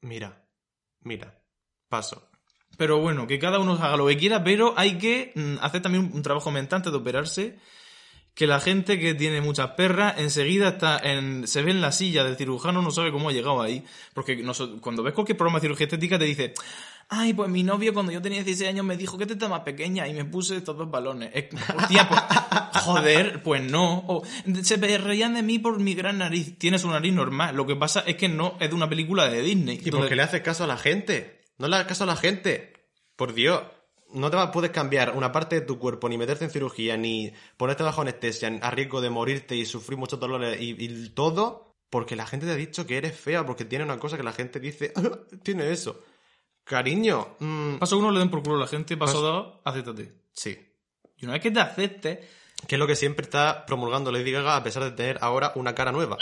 [0.00, 0.46] Mira,
[1.00, 1.42] mira.
[1.88, 2.28] Paso.
[2.76, 6.10] Pero bueno, que cada uno haga lo que quiera, pero hay que mm, hacer también
[6.12, 7.58] un, trabajo mental antes de operarse.
[8.34, 12.22] Que la gente que tiene muchas perras enseguida está en, se ve en la silla
[12.22, 13.82] del cirujano, no sabe cómo ha llegado ahí.
[14.12, 14.44] Porque
[14.82, 16.52] cuando ves cualquier programa de cirugía estética te dice,
[17.08, 19.60] ay, pues mi novio cuando yo tenía 16 años me dijo que te está más
[19.60, 21.30] pequeña y me puse estos dos balones.
[21.34, 22.20] Es- hostia, pues,
[22.84, 23.98] joder, pues no.
[24.08, 24.22] O,
[24.62, 26.58] se reían de mí por mi gran nariz.
[26.58, 27.56] Tienes una nariz normal.
[27.56, 29.80] Lo que pasa es que no es de una película de Disney.
[29.84, 31.42] ¿Y por qué le haces caso a la gente?
[31.58, 32.72] No le hagas caso a la gente.
[33.16, 33.62] Por Dios.
[34.12, 37.82] No te puedes cambiar una parte de tu cuerpo, ni meterte en cirugía, ni ponerte
[37.82, 42.24] bajo anestesia, a riesgo de morirte y sufrir muchos dolores y, y todo, porque la
[42.26, 44.92] gente te ha dicho que eres fea, porque tiene una cosa que la gente dice,
[44.96, 46.00] "Ah, tiene eso.
[46.66, 48.96] Cariño, mm, Paso uno, le den por culo a la gente.
[48.96, 50.12] Paso dos, acéptate.
[50.32, 50.58] sí.
[51.18, 52.18] Y una vez que te aceptes,
[52.66, 55.74] Que es lo que siempre está promulgando Lady Gaga a pesar de tener ahora una
[55.74, 56.18] cara nueva.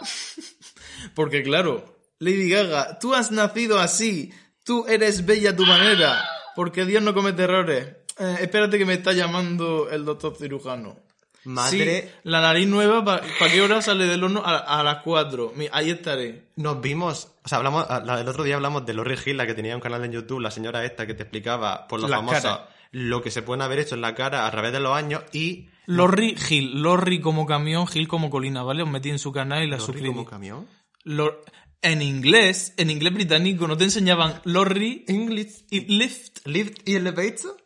[1.14, 4.32] porque claro, Lady Gaga, tú has nacido así,
[4.64, 7.86] tú eres bella a tu manera, porque Dios no comete errores.
[8.18, 10.98] Eh, espérate que me está llamando el doctor cirujano.
[11.44, 14.42] Madre, Sí, la nariz nueva, ¿para qué hora sale del horno?
[14.44, 15.52] A, a las 4.
[15.56, 16.44] Mi- Ahí estaré.
[16.56, 19.74] nos vimos, o sea, hablamos, el otro día hablamos de Lori Gil, la que tenía
[19.74, 22.68] un canal en YouTube, la señora esta que te explicaba por La famosa cara.
[22.92, 25.68] lo que se pueden haber hecho en la cara a través de los años y
[25.86, 26.80] Lorry Gil.
[26.80, 28.84] Lorry como camión, Gil como colina, ¿vale?
[28.84, 30.08] Os metí en su canal y la suscribí.
[30.08, 30.68] como camión.
[31.04, 31.42] Lor-
[31.84, 36.46] en inglés, en inglés británico, ¿no te enseñaban Lorry English y Lift?
[36.46, 37.56] lift y elevator.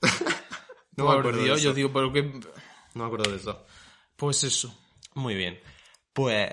[0.96, 2.32] no me Por acuerdo Dios, yo digo, pero qué...
[2.96, 3.64] No me acuerdo de eso.
[4.16, 4.74] Pues eso.
[5.14, 5.60] Muy bien.
[6.12, 6.50] Pues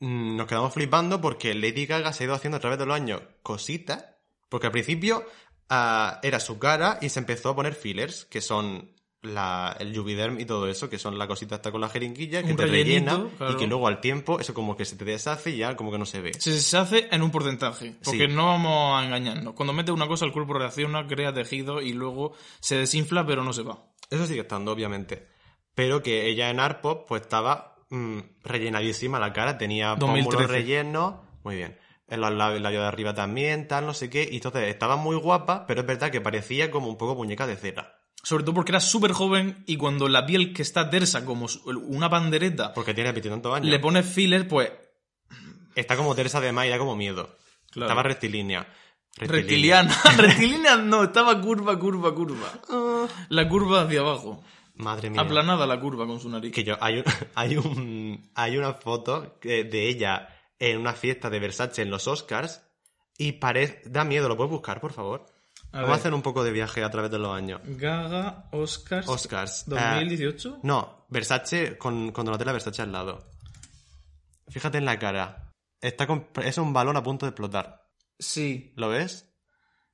[0.00, 2.94] mm, nos quedamos flipando porque Lady Gaga se ha ido haciendo a través de los
[2.94, 4.04] años cositas.
[4.48, 5.24] Porque al principio
[5.70, 10.38] ah, era su cara y se empezó a poner fillers, que son la, el Juviderm
[10.38, 13.54] y todo eso, que son la cosita hasta con la jeringuilla, que te rellena claro.
[13.54, 15.98] y que luego al tiempo eso como que se te deshace y ya como que
[15.98, 16.32] no se ve.
[16.34, 17.96] Se deshace en un porcentaje.
[18.04, 18.34] Porque Sí.
[18.34, 19.54] no vamos a engañarnos.
[19.54, 23.52] Cuando metes una cosa, el cuerpo reacciona, crea tejido y luego se desinfla, pero no
[23.52, 23.82] se va.
[24.10, 25.26] Eso sigue estando, obviamente.
[25.76, 30.24] Pero que ella en Arpop pues estaba mm, rellenadísima la cara, tenía 2013.
[30.24, 31.78] pómulos rellenos, muy bien.
[32.08, 34.28] En los labios, el labio de arriba también, tal, no sé qué.
[34.28, 37.56] Y entonces estaba muy guapa, pero es verdad que parecía como un poco muñeca de
[37.56, 38.00] cera.
[38.22, 42.10] Sobre todo porque era súper joven y cuando la piel que está tersa como una
[42.10, 43.70] pandereta Porque tiene veintitantos años.
[43.70, 44.72] le pones filler, pues
[45.76, 47.36] Está como Teresa de May, da como miedo.
[47.70, 47.86] Claro.
[47.86, 48.66] Estaba rectilínea.
[49.18, 49.94] reptiliana.
[50.16, 52.50] reptiliana no, estaba curva, curva, curva.
[53.28, 54.42] La curva hacia abajo.
[54.76, 55.20] Madre mía.
[55.20, 56.52] Aplanada la curva con su nariz.
[56.52, 61.28] Que yo, hay, un, hay, un, hay una foto que- de ella en una fiesta
[61.30, 62.62] de Versace en los Oscars
[63.18, 65.26] y parece, da miedo, ¿lo puedes buscar, por favor?
[65.72, 67.60] A Vamos a hacer un poco de viaje a través de los años.
[67.64, 69.08] Gaga, Oscars.
[69.08, 69.64] Oscars.
[69.66, 70.48] 2018.
[70.48, 73.24] Eh, no, Versace con, con Donatella Versace al lado.
[74.48, 75.52] Fíjate en la cara.
[75.80, 77.86] Está con- es un balón a punto de explotar.
[78.18, 79.30] Sí, ¿Lo ves?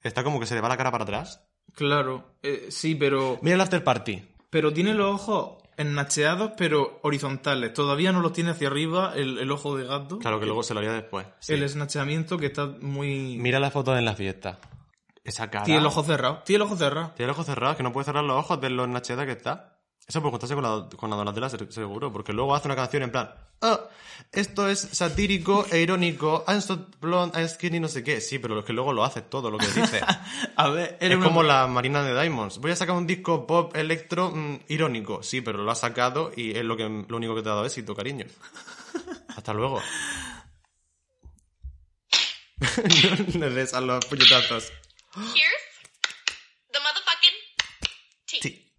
[0.03, 1.45] Está como que se le va la cara para atrás.
[1.75, 2.37] claro.
[2.43, 3.39] Eh, sí, pero.
[3.43, 4.23] Mira el after party.
[4.53, 7.73] Pero tiene los ojos ennacheados, pero horizontales.
[7.73, 10.19] Todavía no los tiene hacia arriba el, el ojo de gato.
[10.19, 11.27] Claro que luego se lo haría después.
[11.39, 11.55] Sí.
[11.55, 13.39] El esnacheamiento que está muy.
[13.39, 14.59] Mira la foto en la fiesta.
[15.25, 15.65] Esa cara.
[15.65, 16.43] Tiene el ojo cerrado.
[16.45, 17.13] Tiene el ojo cerrado.
[17.17, 19.72] Tiene el ojo cerrado, que no puede cerrar los ojos de lo nacheta que está.
[20.07, 23.03] Eso por contarse con la, con la Donatella se- seguro, porque luego hace una canción
[23.05, 23.81] en plan, ah,
[24.33, 28.21] esto es satírico e irónico, I'm so blonde, I'm skinny, no sé qué.
[28.21, 30.01] Sí, pero lo que luego lo hace todo, lo que dice.
[30.57, 32.59] A ver, es una- como la Marina de Diamonds.
[32.59, 35.23] Voy a sacar un disco pop electro mm, irónico.
[35.23, 37.65] Sí, pero lo ha sacado y es lo, que, lo único que te ha dado
[37.65, 38.27] éxito, cariño.
[39.37, 39.81] Hasta luego.
[42.61, 44.73] no le des a los puñetazos.
[45.15, 45.65] Here's
[46.73, 48.72] the motherfucking tea.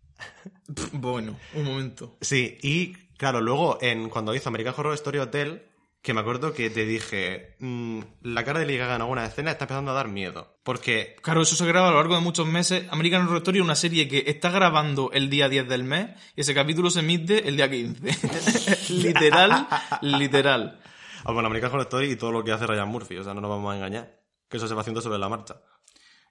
[0.94, 2.18] Bueno, un momento.
[2.22, 5.64] Sí, y claro, luego en cuando hizo American Horror Story Hotel,
[6.02, 9.52] que me acuerdo que te dije, mm, la cara de Lady Gaga en alguna escena
[9.52, 10.58] está empezando a dar miedo.
[10.64, 12.86] Porque, Claro, eso se graba a lo largo de muchos meses.
[12.92, 16.42] American Horror Story es una serie que está grabando el día 10 del mes y
[16.42, 18.90] ese capítulo se emite el día 15.
[18.94, 19.68] literal,
[20.02, 20.80] literal.
[21.24, 23.40] ah, bueno, American Horror Story y todo lo que hace Ryan Murphy, o sea, no
[23.40, 24.20] nos vamos a engañar.
[24.50, 25.56] Que eso se va haciendo sobre la marcha.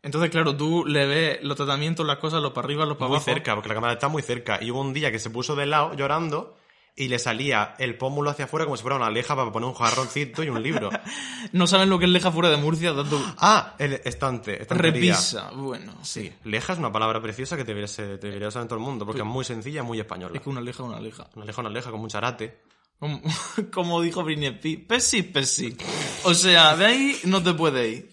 [0.02, 3.16] Entonces, claro, tú le ves los tratamientos, las cosas, los para arriba, los para Muy
[3.16, 3.30] abajo.
[3.30, 4.58] cerca, porque la cámara está muy cerca.
[4.60, 6.56] Y hubo un día que se puso de lado llorando
[6.94, 9.74] y le salía el pómulo hacia afuera como si fuera una aleja para poner un
[9.74, 10.90] jarroncito y un libro.
[11.52, 14.92] No saben lo que es Leja fuera de Murcia, dando Ah, el estante, estantería.
[15.14, 15.50] repisa.
[15.54, 16.22] Bueno, sí.
[16.22, 19.20] Sí, leja es una palabra preciosa que debería, ser, debería saber todo el mundo, porque
[19.22, 20.32] es muy sencilla, muy española.
[20.36, 21.28] Es que una leja, una leja.
[21.34, 22.60] Una leja, una leja, con mucha arate.
[23.72, 25.76] Como, dijo Britney Spears, Pepsi, Pepsi.
[26.24, 28.11] O sea, de ahí no te puede ir.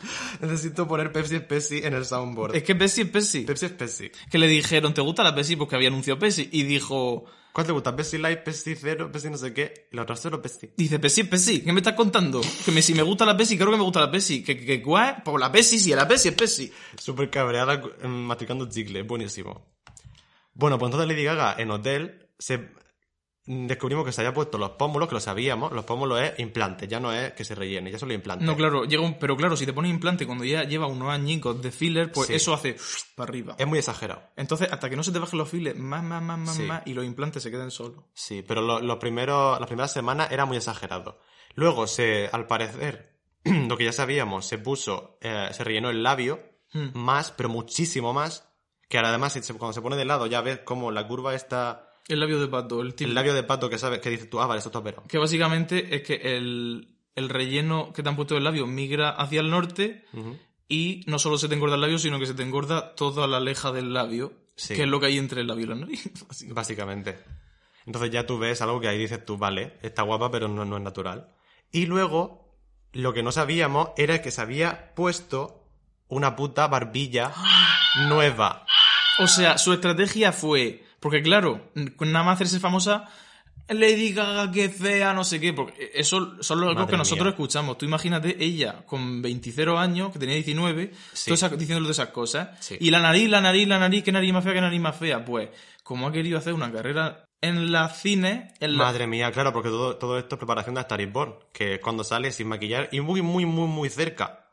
[0.40, 2.56] Necesito poner Pepsi es Pepsi en el soundboard.
[2.56, 3.40] Es que Pepsi es Pepsi.
[3.42, 4.10] Pepsi es Pepsi.
[4.30, 5.56] Que le dijeron, ¿te gusta la Pepsi?
[5.56, 6.48] Porque había anunciado Pepsi.
[6.52, 7.24] Y dijo,
[7.56, 7.96] ¿Cuál te gusta?
[7.96, 9.88] Pepsi Light, Pepsi Cero, Pepsi no sé qué.
[9.90, 10.72] Y la otra cero Pepsi.
[10.76, 11.60] dice, Pepsi es Pepsi.
[11.62, 12.42] ¿Qué me estás contando?
[12.62, 14.44] Que me, si me gusta la Pepsi, creo que me gusta la Pepsi.
[14.44, 15.22] ¿Que, que, cuál?
[15.24, 16.70] Pues la Pepsi, sí, la Pepsi es Pepsi.
[16.98, 19.04] Súper cabreada, mm, masticando chicle.
[19.04, 19.68] Buenísimo.
[20.52, 22.60] Bueno, pues entonces Lady Gaga en hotel se
[23.46, 25.72] descubrimos que se había puesto los pómulos, que lo sabíamos.
[25.72, 28.46] Los pómulos es implante, ya no es que se rellene, ya son los implantes.
[28.46, 31.62] No, claro, llega un, pero claro, si te pones implante cuando ya lleva unos añicos
[31.62, 32.34] de filler, pues Sí.
[32.34, 32.76] eso hace
[33.14, 33.54] para arriba.
[33.58, 34.22] Es muy exagerado.
[34.36, 36.62] Entonces, hasta que no se te bajen los fillers, más, más, más, más, Sí.
[36.64, 38.04] más, y los implantes se queden solos.
[38.12, 41.20] Sí, pero lo- los primeros, las primeras semanas era muy exagerado.
[41.54, 46.40] Luego, se, al parecer, lo que ya sabíamos, se puso, eh, se rellenó el labio,
[46.72, 46.88] Hmm.
[46.94, 48.48] más, pero muchísimo más,
[48.88, 52.20] que ahora además cuando se pone de lado ya ves como la curva está, El
[52.20, 53.08] labio de pato, el tipo.
[53.08, 55.02] el labio de pato que sabes, que dices tú, ah, vale, esto está operado.
[55.08, 59.40] Que básicamente es que el, el relleno que te han puesto del labio migra hacia
[59.40, 60.04] el norte
[60.68, 63.40] y no solo se te engorda el labio, sino que se te engorda toda la
[63.40, 64.74] leja del labio, Sí.
[64.74, 66.10] que es lo que hay entre el labio y la nariz.
[66.54, 67.18] Básicamente.
[67.84, 70.76] Entonces ya tú ves algo que ahí dices tú, vale, está guapa, pero no, no
[70.76, 71.28] es natural.
[71.72, 72.56] Y luego,
[72.92, 75.68] lo que no sabíamos era que se había puesto
[76.08, 77.32] una puta barbilla
[78.08, 78.64] nueva.
[79.18, 80.84] O sea, su estrategia fue.
[81.00, 83.08] Porque, claro, nada más hacerse famosa.
[83.68, 85.52] Lady Gaga, que fea, no sé qué.
[85.52, 87.30] Porque eso son los Madre que nosotros mía.
[87.30, 87.78] escuchamos.
[87.78, 91.32] Tú imagínate ella con 20 años, que tenía 19, Sí.
[91.32, 92.50] diciendo todas esas cosas.
[92.60, 92.76] Sí.
[92.80, 95.24] Y la nariz, la nariz, la nariz, qué nariz más fea, qué nariz más fea.
[95.24, 95.48] Pues,
[95.82, 99.68] como ha querido hacer una carrera en la cine, en la, Madre mía, claro, porque
[99.68, 103.00] todo, todo esto es preparación de Star is Born, que cuando sale sin maquillar y
[103.00, 104.45] muy, muy, muy, muy cerca.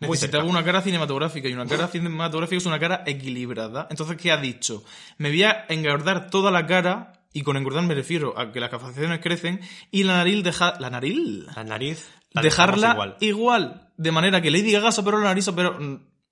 [0.00, 3.86] Muy Necesitaba una cara cinematográfica y una cara cinematográfica es una cara equilibrada.
[3.90, 4.82] Entonces, ¿qué ha dicho?
[5.18, 8.70] Me voy a engordar toda la cara, y con engordar me refiero a que las
[8.70, 9.60] facciones crecen,
[9.90, 10.74] y la nariz deja...
[10.80, 11.44] ¿La nariz?
[11.54, 12.08] La nariz.
[12.30, 13.16] la Dejarla igual.
[13.20, 13.88] igual.
[13.98, 15.78] De manera que Lady Gaga se operó la nariz, pero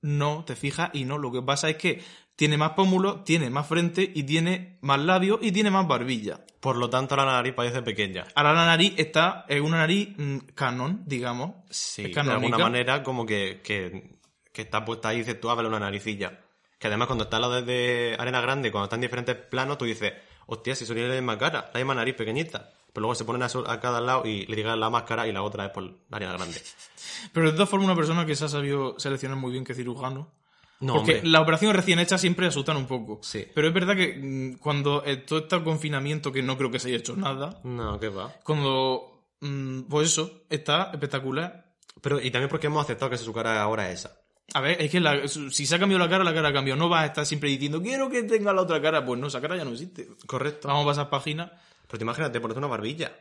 [0.01, 1.19] no, te fijas, y no.
[1.19, 2.03] Lo que pasa es que
[2.39, 6.39] tiene más pómulo, tiene más frente, y tiene más labios, y tiene más barbilla.
[6.61, 8.27] Por lo tanto, la nariz parece pequeña.
[8.37, 11.57] Ahora la nariz está en una nariz mm, canon, digamos.
[11.69, 14.21] Sí, es de alguna manera como que, que,
[14.53, 16.39] que está puesta ahí y dices tú, ábrele una naricilla.
[16.79, 20.13] Que además cuando está la de Arena Grande, cuando está en diferentes planos, tú dices,
[20.47, 22.71] hostia, si son la misma cara, la misma nariz pequeñita.
[22.93, 25.43] Pero luego se ponen a, a cada lado y le digan la máscara y la
[25.43, 26.63] otra es por la Arena Grande.
[27.33, 30.38] Pero de todas formas, una persona que se ha sabido seleccionar muy bien que cirujano.
[30.81, 31.31] No, Porque hombre.
[31.31, 33.19] las operaciones recién hechas siempre asustan un poco.
[33.23, 33.47] Sí.
[33.55, 36.89] Pero es verdad que mm, cuando eh, todo este confinamiento, que no creo que se
[36.89, 38.33] haya hecho nada, No, ¿qué va?
[38.45, 39.25] cuando.
[39.41, 41.75] mm, pues eso, está espectacular.
[42.01, 44.21] Pero, y también porque hemos aceptado que su cara ahora es esa.
[44.55, 46.79] A ver, es que la- si se ha cambiado la cara, la cara ha cambiado.
[46.79, 49.05] No vas a estar siempre diciendo, quiero que tenga la otra cara.
[49.05, 50.09] Pues no, esa cara ya no existe.
[50.27, 50.69] Correcto.
[50.69, 51.51] Vamos a pasar páginas
[51.89, 53.13] Pero te imagínate, ponerte una barbilla.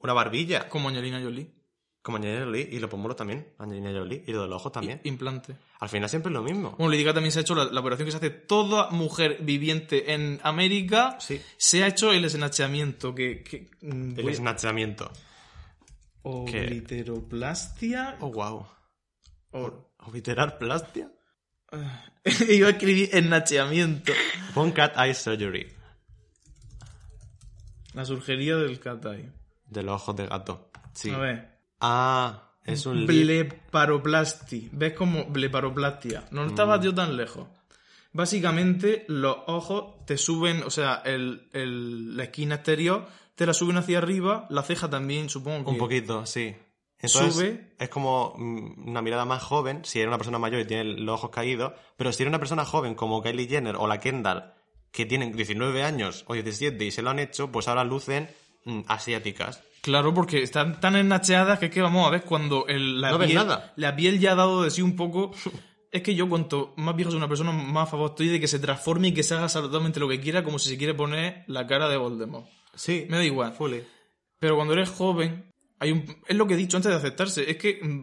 [0.00, 0.68] Una barbilla.
[0.68, 1.52] como Angelina Jolie.
[2.02, 2.68] Como Angelina Jolie.
[2.72, 3.52] Y los pómulos también.
[3.58, 4.24] Angelina Jolie.
[4.26, 5.00] Y lo de los ojos también.
[5.04, 5.56] Implante.
[5.80, 6.74] Al final siempre es lo mismo.
[6.78, 10.12] Bueno, Gaga también se ha hecho la, la operación que se hace toda mujer viviente
[10.14, 11.16] en América.
[11.20, 11.40] Sí.
[11.56, 13.42] Se ha hecho el snatchamiento, que...
[13.42, 15.10] que mm, El voy- snatchamiento.
[16.22, 18.16] Obliteroplastia.
[18.20, 18.66] Oh, wow.
[19.52, 21.10] O- ¿Obliterar plastia?
[22.48, 24.12] Iba a escribir ennacheamiento.
[24.54, 25.66] Pon cat eye surgery.
[27.94, 29.30] La surgería del cat eye.
[29.66, 30.70] De los ojos de gato.
[30.94, 31.10] Sí.
[31.10, 31.57] A ver.
[31.80, 33.08] Ah, es un lip.
[33.08, 34.68] Bleparoplasti.
[34.72, 36.24] ¿Ves como bleparoplastia?
[36.30, 37.46] No estaba yo tan lejos.
[38.12, 43.76] Básicamente, los ojos te suben, o sea, el, el- la esquina exterior te la suben
[43.76, 45.70] hacia arriba, la ceja también, supongo que.
[45.72, 46.56] Un poquito, sí.
[47.00, 47.74] Entonces, Sube.
[47.78, 51.14] Es como mm, una mirada más joven, si era una persona mayor y tiene los
[51.14, 54.52] ojos caídos, pero si era una persona joven como Kylie Jenner o la Kendall,
[54.90, 58.28] que tienen 19 años o 17 y se lo han hecho, pues ahora lucen
[58.64, 59.62] mm, asiáticas.
[59.82, 63.18] Claro, porque están tan ennacheadas que es que vamos a ver cuando el, la, No
[63.18, 63.72] piel, nada.
[63.76, 65.32] la piel ya ha dado de sí un poco.
[65.90, 68.46] Es que yo cuanto más viejo es una persona, más a favor estoy de que
[68.46, 71.44] se transforme y que se haga totalmente lo que quiera, como si se quiere poner
[71.46, 72.46] la cara de Voldemort.
[72.74, 73.06] Sí.
[73.08, 73.54] Me da igual.
[73.54, 73.84] Fully.
[74.38, 76.04] Pero cuando eres joven, hay un...
[76.26, 77.50] es lo que he dicho antes de aceptarse.
[77.50, 78.02] Es que mm,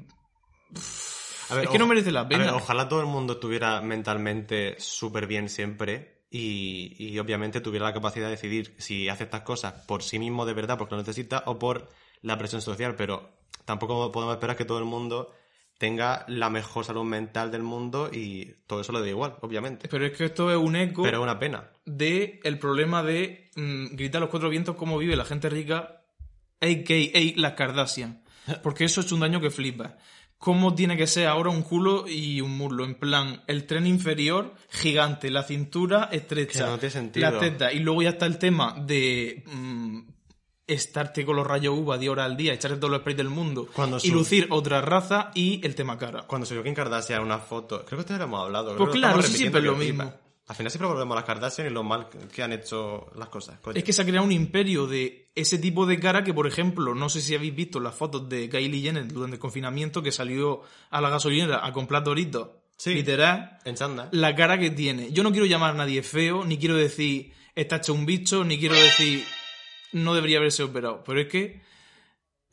[1.52, 2.46] A ver, Es que no merece la a pena.
[2.46, 7.94] ver, ojalá todo el mundo estuviera mentalmente súper bien siempre y, y obviamente tuviera la
[7.94, 11.44] capacidad de decidir si hace estas cosas por sí mismo de verdad porque lo necesita
[11.46, 11.88] o por
[12.22, 13.30] la presión social, pero
[13.64, 15.32] tampoco podemos esperar que todo el mundo
[15.78, 19.88] tenga la mejor salud mental del mundo y todo eso le da igual, obviamente.
[19.90, 21.70] pero es que esto es un eco Pero es una pena.
[21.86, 26.02] de el problema de mm, gritar los cuatro vientos cómo vive la gente rica,
[26.62, 27.40] a.k.a.
[27.40, 28.24] las Kardashian.
[28.62, 29.98] Porque eso es un daño que flipa.
[30.38, 32.84] ¿Cómo tiene que ser ahora un culo y un muslo?
[32.86, 37.32] En plan, el tren inferior gigante, la cintura estrecha, no tiene sentido.
[37.32, 37.74] la teta.
[37.74, 40.00] Y luego ya está el tema de mm,
[40.68, 43.68] estarte con los rayos uva 10 horas al día, echarte todos los sprays del mundo
[43.74, 46.24] Cuando y su- lucir otra raza y el tema cara.
[46.24, 48.76] Cuando subió Kim Kardashian una foto, creo que ustedes lo hemos hablado.
[48.76, 50.14] creo Pues que claro, siempre es lo mismo.
[50.48, 53.60] Al final siempre volvemos a las Kardashian y lo mal que han hecho las cosas.
[53.60, 53.78] coño.
[53.78, 56.94] Es que se ha creado un imperio de ese tipo de cara que, por ejemplo,
[56.94, 60.62] no sé si habéis visto las fotos de Kylie Jenner durante el confinamiento que salió
[60.92, 62.50] a la gasolinera a comprar doritos.
[62.78, 62.94] Sí.
[62.94, 63.58] Literal.
[63.66, 64.10] En chándal.
[64.12, 65.12] La cara que tiene.
[65.12, 68.60] Yo no quiero llamar a nadie feo, ni quiero decir está hecho un bicho, ni
[68.60, 69.24] quiero decir
[69.94, 71.04] no debería haberse operado.
[71.06, 71.62] Pero es que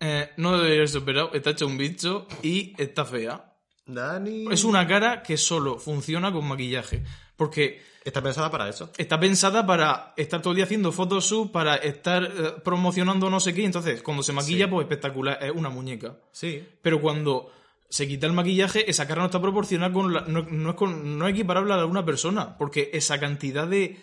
[0.01, 3.53] eh, no debería haberse operado, está hecho un bicho y está fea.
[3.85, 4.47] Dani.
[4.51, 7.03] Es una cara que solo funciona con maquillaje.
[7.37, 8.91] Porque Está pensada para eso.
[8.99, 12.31] está pensada para estar todo el día haciendo fotos para estar eh,
[12.65, 13.65] promocionando no sé qué.
[13.65, 14.71] Entonces, cuando se maquilla, Sí.
[14.71, 16.17] pues espectacular, es una muñeca.
[16.33, 16.67] Sí.
[16.83, 17.53] Pero cuando
[17.89, 21.19] se quita el maquillaje, esa cara no está proporcionada con la, no, no es con-
[21.19, 22.57] no es equiparable a una persona.
[22.59, 23.99] Porque esa cantidad de.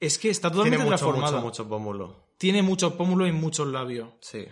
[0.00, 1.32] Es que está Tiene totalmente mucho, transformada.
[1.36, 2.26] mucho, mucho pómulo.
[2.38, 4.08] Tiene muchos pómulos y muchos labios.
[4.20, 4.44] Sí.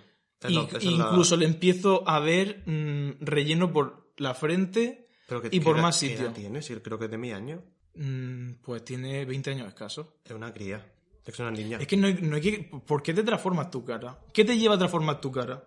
[0.43, 5.49] Es lo- la- incluso le empiezo a ver mm, relleno por la frente Pero que-
[5.49, 6.33] y ¿qué por edad- más edad sitio.
[6.33, 6.63] tiene?
[6.63, 7.63] Si creo que es de mi año.
[7.95, 10.19] Mm, pues tiene 20 años escaso.
[10.25, 10.85] Es una cría.
[11.25, 11.79] Es una niña.
[11.81, 12.71] Es que no hay, no hay que.
[12.87, 14.19] ¿Por qué te transformas tu cara?
[14.33, 15.65] ¿Qué te lleva a transformar tu cara?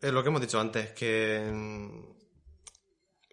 [0.00, 2.00] Es lo que hemos dicho antes, que mm,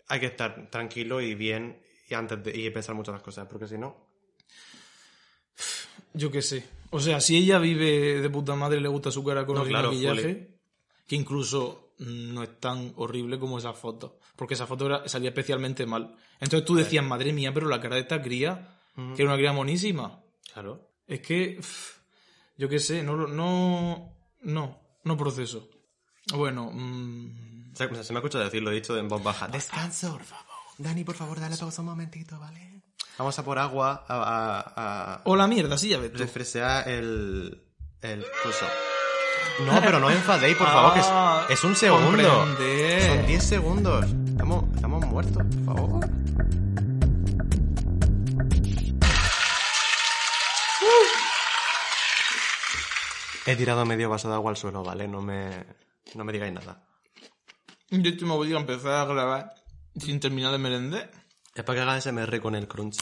[0.07, 3.67] hay que estar tranquilo y bien y antes de y pensar muchas las cosas, porque
[3.67, 4.09] si no.
[6.13, 6.65] Yo qué sé.
[6.91, 9.63] O sea, si ella vive de puta madre y le gusta su cara con No,
[9.63, 10.59] el claro, maquillaje,
[11.05, 14.19] que incluso no es tan horrible como esa foto.
[14.39, 16.15] Porque esa foto salía especialmente mal.
[16.39, 19.51] Entonces tú decías, madre mía, pero la cara de esta cría, que era una cría
[19.51, 20.21] monísima.
[20.53, 20.89] Claro.
[21.05, 21.97] Es que, pff,
[22.57, 25.67] yo qué sé, no, lo- no, no, no proceso.
[26.33, 29.49] Bueno, mm, Se, se me ha escuchado decirlo, he dicho en voz baja.
[29.49, 30.45] Descanso, por favor.
[30.77, 32.81] Dani, por favor, dale pausa un momentito, ¿vale?
[33.17, 36.17] Vamos a por agua a, a, a o la mierda, sí, ya ves tú.
[36.19, 37.61] refrescar el,
[38.01, 38.65] el coso.
[39.65, 42.07] No, pero no enfadéis, por favor, que Ah, es, es un segundo.
[42.07, 43.07] comprende.
[43.07, 44.05] Son 10 segundos.
[44.39, 46.09] Estamos, estamos muertos, por favor.
[53.45, 55.09] He tirado medio vaso de agua al suelo, ¿vale?
[55.09, 55.65] No me,
[56.15, 56.87] no me digáis nada.
[57.89, 59.55] Yo te me voy a empezar a grabar
[59.97, 61.11] sin terminar de merendar.
[61.53, 62.95] Es para que haga SMR con el crunch.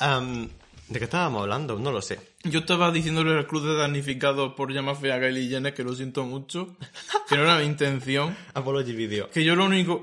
[0.00, 0.48] Am,
[0.90, 1.78] ¿De qué estábamos hablando?
[1.78, 2.18] No lo sé.
[2.42, 5.94] Yo estaba diciéndole al club de damnificados por llamar fea a Kylie Jenner, que lo
[5.94, 6.76] siento mucho,
[7.28, 9.30] que no era mi intención, Apology Video.
[9.30, 10.02] que yo lo único...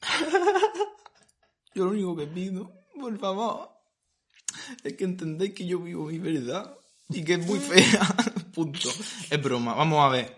[1.74, 2.70] Yo lo único que pido,
[3.00, 3.70] por favor,
[4.84, 6.76] es que entendáis que yo vivo mi verdad
[7.08, 8.14] y que es muy fea.
[8.54, 8.90] Punto.
[9.30, 10.36] Es broma, vamos a ver.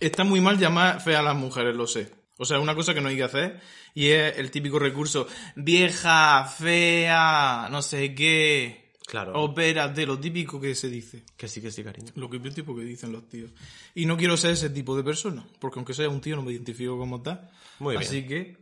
[0.00, 2.12] Está muy mal llamar fea a las mujeres, lo sé.
[2.38, 3.60] O sea, una cosa que no hay que hacer
[3.94, 8.86] y es el típico recurso vieja, fea, no sé qué.
[9.06, 9.40] Claro.
[9.40, 11.22] Opérate, lo típico que se dice.
[11.36, 12.12] Que sí, que sí, cariño.
[12.16, 13.52] Lo que tipo que dicen los tíos.
[13.94, 16.52] Y no quiero ser ese tipo de persona, porque aunque sea un tío no me
[16.52, 17.48] identifico como tal.
[17.78, 18.06] Muy bien.
[18.06, 18.56] Así que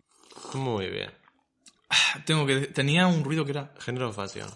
[0.52, 1.10] Muy bien.
[2.26, 4.50] tengo que tenía un ruido que era Género fashion.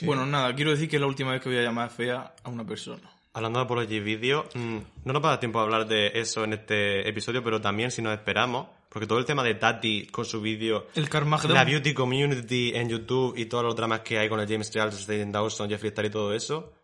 [0.00, 2.48] bueno, nada, quiero decir que es la última vez que voy a llamar fea a
[2.48, 3.11] una persona.
[3.34, 6.44] Hablando de Apology Video, mm, no nos va a dar tiempo a hablar de eso
[6.44, 10.26] en este episodio, pero también si nos esperamos, porque todo el tema de Tati con
[10.26, 11.54] su vídeo, El Carmageddon.
[11.54, 14.96] la beauty community en YouTube y todos los dramas que hay con el James Charles,
[14.96, 16.74] Steven Dawson, Jeffree Star y todo eso,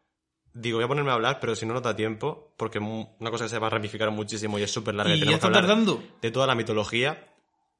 [0.54, 3.44] digo, voy a ponerme a hablar, pero si no nos da tiempo, porque una cosa
[3.44, 5.66] que se va a ramificar muchísimo y es súper larga Y tenemos que está hablar
[5.66, 6.02] tardando.
[6.22, 7.26] de toda la mitología.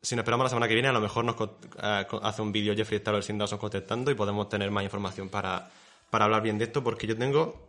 [0.02, 2.76] Si nos esperamos la semana que viene, a lo mejor nos eh, hace un vídeo
[2.76, 5.70] Jeffree Star o el Steven Dawson contestando y podemos tener más información para,
[6.10, 7.67] para hablar bien de esto, porque yo tengo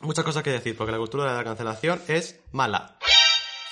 [0.00, 2.98] muchas cosas que decir, porque la cultura de la cancelación es mala.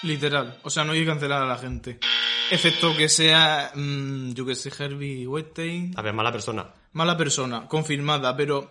[0.03, 0.59] Literal.
[0.63, 1.99] O sea, no hay que cancelar a la gente.
[2.51, 5.93] Excepto que sea, mm, yo que sé, Herbie Weinstein.
[5.97, 6.73] A ver, mala persona.
[6.93, 8.71] Mala persona, confirmada, pero...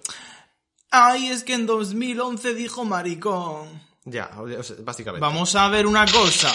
[0.90, 3.82] Ay, es que en 2011 dijo maricón.
[4.06, 4.32] Ya,
[4.80, 5.22] básicamente.
[5.22, 6.52] Vamos a ver una cosa.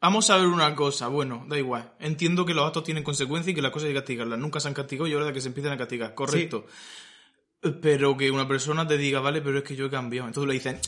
[0.00, 1.08] Vamos a ver una cosa.
[1.08, 1.92] Bueno, da igual.
[2.00, 4.38] Entiendo que los actos tienen consecuencias y que las cosas hay que castigarlas.
[4.38, 6.14] Nunca se han castigado y ahora que se empiezan a castigar.
[6.14, 6.66] Correcto.
[7.80, 10.28] Pero que una persona te diga, vale, pero es que yo he cambiado.
[10.28, 10.80] Entonces le dicen,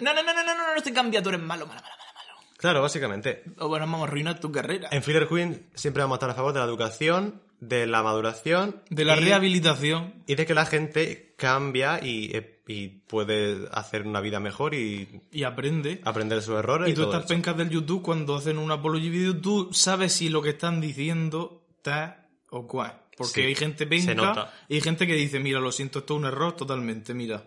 [0.00, 2.46] no, no, no, no, no, no, no te cambias, tú eres malo, malo, malo, malo.
[2.58, 3.44] Claro, básicamente.
[3.58, 4.88] O bueno, vamos a arruinar tu carrera.
[4.90, 8.82] En Filler Queen siempre vamos a estar a favor de la educación, de la maduración.
[8.90, 10.14] De la y- rehabilitación.
[10.26, 15.22] Y de que la gente cambia y, eh, y puede hacer una vida mejor y
[15.30, 16.00] Y aprende.
[16.04, 16.88] aprender de sus errores.
[16.88, 17.34] Y Y, tú todo estas eso.
[17.34, 21.62] pencas del YouTube, cuando hacen un apology video, tú sabes si lo que están diciendo
[21.76, 23.00] está o cuál.
[23.16, 24.52] Porque Sí, hay gente nota.
[24.68, 27.44] y hay gente que dice, mira, lo siento, esto es un error totalmente, mira.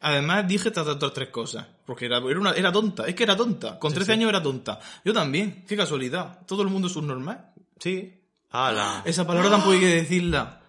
[0.00, 1.66] Además, dije estas otras tres cosas.
[1.84, 3.78] Porque era, era, una, era tonta, es que era tonta.
[3.78, 4.78] Con 13 años era tonta.
[5.04, 6.46] Yo también, qué casualidad.
[6.46, 7.50] Todo el mundo es un normal.
[7.80, 8.14] Sí.
[8.50, 9.02] ¡Hala!
[9.04, 10.62] Esa palabra tampoco hay que decirla.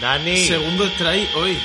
[0.00, 0.36] Dani.
[0.38, 1.58] Segundo strike hoy.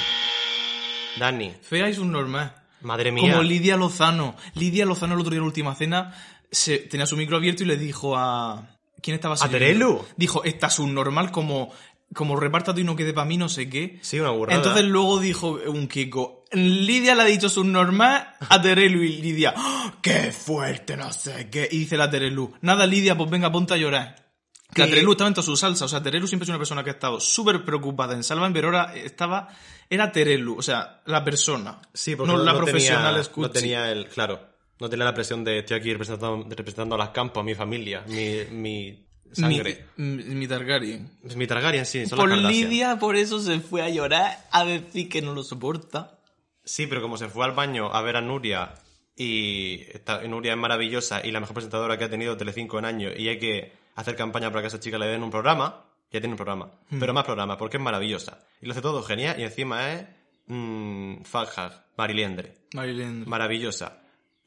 [1.17, 1.53] Dani.
[1.61, 2.55] Fea es un normal.
[2.81, 3.31] Madre mía.
[3.31, 4.35] Como Lidia Lozano.
[4.55, 6.13] Lidia Lozano el otro día en la última cena
[6.51, 8.67] se, tenía su micro abierto y le dijo a...
[9.01, 9.35] ¿Quién estaba?
[9.35, 10.05] Terelu?
[10.17, 11.71] Dijo, esta subnormal como...
[12.13, 13.97] Como repártate y no quede para mí, no sé qué.
[14.01, 14.57] Sí, una burrada.
[14.57, 19.93] Entonces luego dijo un Kiko, Lidia le ha dicho subnormal a Terelu y Lidia, ¡Ah,
[20.01, 21.69] ¡qué fuerte, no sé qué!
[21.71, 24.17] Y dice la Terelu, nada Lidia, pues venga, ponte a llorar.
[24.73, 24.87] Que la.
[24.89, 26.93] Terelu estaba en toda su salsa, o sea, Terelu siempre es una persona que ha
[26.93, 29.47] estado súper preocupada en Salva, pero ahora estaba,
[29.89, 31.79] era Terelu, o sea, la persona.
[31.93, 33.53] Sí, porque no, la tenía- profesional no escucha.
[33.53, 34.49] tenía el, claro,
[34.81, 38.03] no tenía la presión de estoy aquí representando, representando a las campos, a mi familia,
[38.07, 39.85] mi, mi sangre.
[39.95, 41.09] Mi, mi Targaryen.
[41.35, 42.51] Mi Targaryen, sí, son Por las.
[42.51, 46.19] Lidia, por eso se fue a llorar, a decir que no lo soporta.
[46.65, 48.73] Sí, pero como se fue al baño a ver a Nuria
[49.15, 53.13] y esta- Nuria es maravillosa y la mejor presentadora que ha tenido Telecinco en años
[53.17, 56.19] y hay que hacer campaña para que a esa chica le den un programa, ya
[56.19, 56.99] tiene un programa, Hmm.
[56.99, 58.39] pero más programa porque es maravillosa.
[58.61, 60.05] Y lo hace todo genial y encima es
[60.47, 62.55] mmm, Fanhag, Mariliendre.
[62.73, 63.23] Marilyn.
[63.27, 64.00] Maravillosa.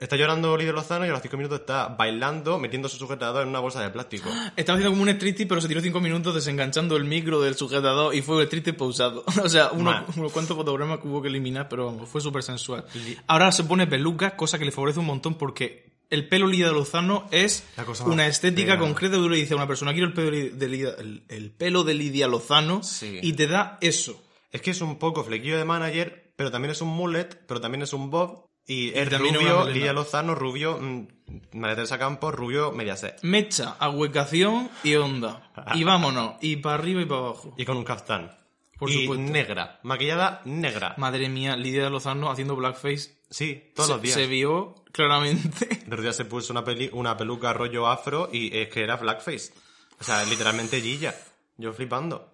[0.05, 3.49] Está llorando Lidia Lozano y a los cinco minutos está bailando, metiendo su sujetador en
[3.49, 4.29] una bolsa de plástico.
[4.57, 8.15] Estaba haciendo como un striptease, pero se tiró cinco minutos desenganchando el micro del sujetador
[8.15, 9.25] y fue el striptease pausado.
[9.43, 12.85] o sea, uno- unos cuantos fotogramas que hubo que eliminar, pero vamos, fue súper sensual.
[13.27, 17.27] Ahora se pone peluca, cosa que le favorece un montón porque el pelo Lidia Lozano
[17.31, 17.65] es
[18.05, 18.79] una estética fea.
[18.81, 19.17] concreta.
[19.17, 21.95] Tú le dices a una persona, quiero el pelo de Lidia, el, el pelo de
[21.95, 23.21] Lidia Lozano Sí.
[23.23, 24.23] y te da eso.
[24.53, 27.81] Es que es un poco flequillo de manager, pero también es un mullet, pero también
[27.83, 28.45] es un bob.
[28.67, 29.67] Y es rubio.
[29.69, 31.07] Lidia Lozano, rubio, mm,
[31.53, 33.19] María Teresa Campos, rubio, Mediaset.
[33.23, 35.51] Mecha, ahuecación y onda.
[35.75, 36.35] Y vámonos.
[36.41, 37.55] Y para arriba y para abajo.
[37.59, 38.35] Y con un caftán.
[38.79, 39.31] Por y supuesto.
[39.33, 40.95] negra, maquillada negra.
[40.99, 43.19] Madre mía, Lidia Lozano haciendo blackface.
[43.31, 44.15] Sí, todos se, los días.
[44.15, 45.67] se vio claramente.
[45.67, 48.97] De otro día se puso una, peli- una peluca rollo afro y es que era
[48.97, 49.53] blackface.
[50.01, 51.15] O sea, literalmente Gilla.
[51.57, 52.31] Yo flipando.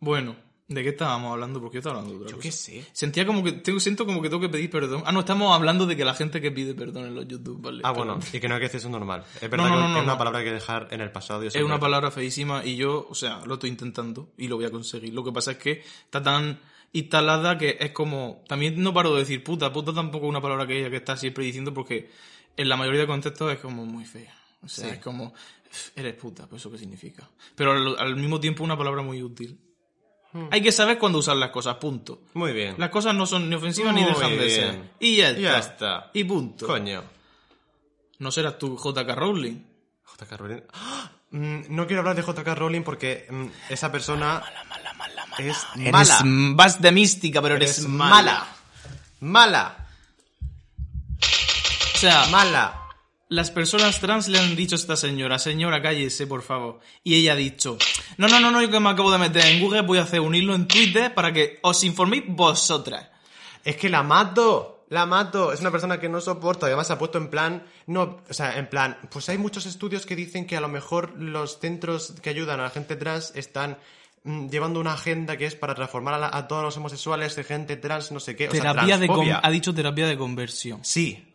[0.00, 0.34] Bueno,
[0.68, 1.60] ¿de qué estábamos hablando?
[1.60, 2.48] Porque yo estaba hablando de otra Yo cosa.
[2.48, 2.84] qué sé.
[2.92, 5.02] Sentía como que, tengo, siento como que tengo que pedir perdón.
[5.06, 7.80] Ah, no, estamos hablando de que la gente que pide perdón en los YouTube, ¿vale?
[7.84, 9.24] Ah, bueno, y que no hay que decir eso normal.
[9.40, 11.42] Es verdad No, no, que no, es una palabra que dejar en el pasado.
[11.42, 14.70] Es una palabra feísima y yo, o sea, lo estoy intentando y lo voy a
[14.70, 15.12] conseguir.
[15.12, 16.60] Lo que pasa es que está tan
[16.92, 18.42] instalada que es como...
[18.48, 19.72] También no paro de decir puta.
[19.72, 22.08] Puta tampoco es una palabra que ella que está siempre diciendo porque
[22.56, 24.32] en la mayoría de contextos es como muy fea.
[24.62, 24.94] O sea, Sí.
[24.94, 25.34] es como...
[25.96, 27.28] Eres puta, pues eso qué significa.
[27.56, 29.58] Pero al, al mismo tiempo una palabra muy útil.
[30.34, 30.48] Hmm.
[30.50, 32.22] Hay que saber cuándo usar las cosas, punto.
[32.34, 32.74] Muy bien.
[32.76, 34.50] Las cosas no son ni ofensivas ni Muy dejan de bien.
[34.50, 34.90] ser.
[34.98, 35.40] Y ya está.
[35.40, 36.10] Ya está.
[36.12, 36.66] Y punto.
[36.66, 37.04] Coño.
[38.18, 39.60] No serás tú JK Rowling.
[40.18, 40.60] JK Rowling.
[40.72, 41.10] ¡Ah!
[41.30, 44.42] Mm, No quiero hablar de JK Rowling porque mm, esa persona
[45.38, 46.18] es Eres mala.
[46.22, 48.14] m- vas de mística, pero eres, Eres mala.
[48.22, 48.46] mala.
[49.20, 49.86] Mala.
[51.94, 52.80] O sea, Mala.
[53.28, 56.80] las personas trans le han dicho a esta señora, señora, cállese, por favor.
[57.02, 57.78] Y ella ha dicho,
[58.18, 60.20] no, no, no, no, yo que me acabo de meter en Google, voy a hacer
[60.20, 63.08] un hilo en Twitter para que os informéis vosotras.
[63.64, 64.84] Es que la mato.
[64.90, 65.52] La mato.
[65.52, 66.66] Es una persona que no soporto.
[66.66, 67.64] Además se ha puesto en plan...
[67.86, 68.98] No, o sea, en plan...
[69.10, 72.64] Pues hay muchos estudios que dicen que a lo mejor los centros que ayudan a
[72.64, 73.78] la gente trans están
[74.24, 77.44] mm, llevando una agenda que es para transformar a, la- a todos los homosexuales de
[77.44, 78.48] gente trans, no sé qué.
[78.48, 79.40] O sea, Terapia de con- transfobia.
[79.42, 80.84] ha dicho terapia de conversión.
[80.84, 81.32] Sí.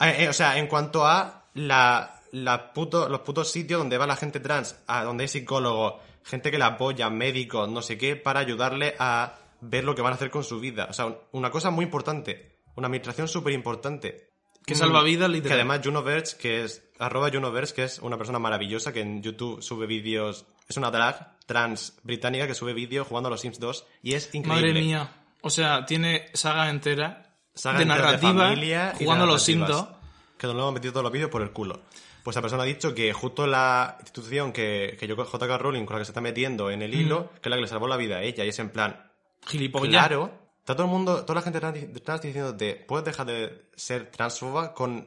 [0.00, 4.06] Eh, eh, o sea, en cuanto a la, la puto- los putos sitios donde va
[4.06, 8.16] la gente trans, a donde hay psicólogos, gente que la apoya, médicos, no sé qué,
[8.16, 10.86] para ayudarle a ver lo que van a hacer con su vida.
[10.90, 12.58] O sea, un- una cosa muy importante.
[12.76, 14.30] Una administración súper importante.
[14.66, 15.48] Que salva vidas, literal.
[15.58, 19.62] Que además Juno Verge, que es arroba que es una persona maravillosa que en YouTube
[19.62, 23.86] sube vídeos, es una drag trans británica que sube vídeos jugando a los Sims 2
[24.02, 24.70] y es increíble.
[24.72, 25.12] Madre mía.
[25.42, 29.88] O sea, tiene saga entera Saga de narrativa familia jugando a los Sims narrativas.
[29.90, 29.98] 2.
[30.38, 31.82] Que nos lo hemos metido todos los vídeos por el culo.
[32.24, 35.84] Pues esa persona ha dicho que justo la institución que, que yo con JK Rowling
[35.84, 37.86] con la que se está metiendo en el hilo, que es la que le salvó
[37.86, 39.10] la vida a ella, y es en plan,
[39.46, 39.90] Gilipollas.
[39.90, 44.10] claro, está todo el mundo, toda la gente trans, trans diciéndote, puedes dejar de ser
[44.10, 45.06] transfoba con,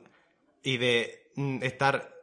[0.61, 2.13] y de mm, estar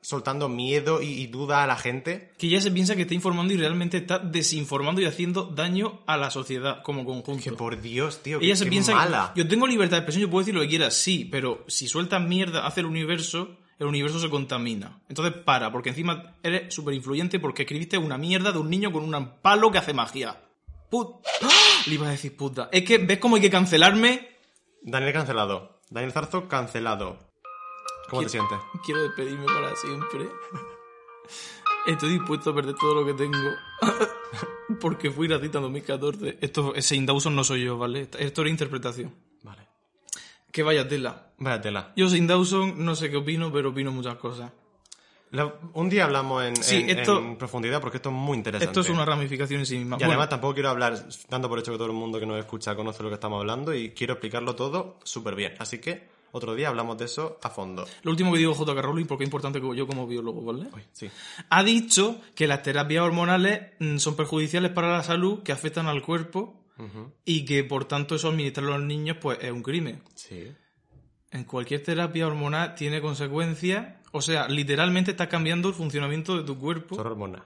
[0.00, 2.32] soltando miedo y, y duda a la gente.
[2.38, 6.16] Que ella se piensa que está informando y realmente está desinformando y haciendo daño a
[6.16, 7.44] la sociedad como conjunto.
[7.44, 9.32] Que por Dios, tío, Ella que, se piensa mala.
[9.34, 11.86] que yo tengo libertad de expresión, yo puedo decir lo que quiera, sí, pero si
[11.86, 15.00] sueltas mierda hacia el universo, el universo se contamina.
[15.08, 19.02] Entonces para, porque encima eres súper influyente porque escribiste una mierda de un niño con
[19.02, 20.42] un palo que hace magia.
[20.90, 21.16] Put...
[21.42, 21.82] ¡Ah!
[21.86, 22.68] Le iba a decir puta.
[22.72, 24.36] Es que, ¿ves cómo hay que cancelarme?
[24.82, 25.80] Daniel cancelado.
[25.90, 27.18] Daniel Zarzo cancelado.
[28.08, 28.58] ¿Cómo te sientes?
[28.84, 30.28] Quiero despedirme para siempre.
[31.86, 33.50] Estoy dispuesto a perder todo lo que tengo.
[34.80, 36.38] porque fui racista en 2014.
[36.40, 38.08] Esto, Saint Dawson no soy yo, ¿vale?
[38.18, 39.14] Esto era interpretación.
[40.50, 41.30] Que vaya tela.
[41.38, 41.92] Vaya tela.
[41.96, 44.50] Yo sin Dawson no sé qué opino, pero opino muchas cosas.
[45.30, 48.64] La- un día hablamos en, Sí, en- esto- en profundidad porque esto es muy interesante.
[48.70, 49.96] Esto es una ramificación en sí misma.
[49.96, 52.38] Y Bueno, además tampoco quiero hablar dando por hecho que todo el mundo que nos
[52.38, 55.52] escucha conoce lo que estamos hablando y quiero explicarlo todo súper bien.
[55.58, 57.86] Así que otro día hablamos de eso a fondo.
[58.04, 60.68] lo último que digo JK Rowling, porque es importante que yo como biólogo, ¿vale?
[60.74, 61.10] Uy, sí.
[61.50, 66.00] Ha dicho que las terapias hormonales mm, son perjudiciales para la salud, que afectan al
[66.00, 66.54] cuerpo
[67.24, 70.02] y que por tanto eso administrarlo a los niños pues es un crimen.
[70.14, 70.52] Sí.
[71.30, 76.58] En cualquier terapia hormonal tiene consecuencias, o sea, literalmente está cambiando el funcionamiento de tu
[76.58, 76.94] cuerpo.
[76.96, 77.42] Son hormonas.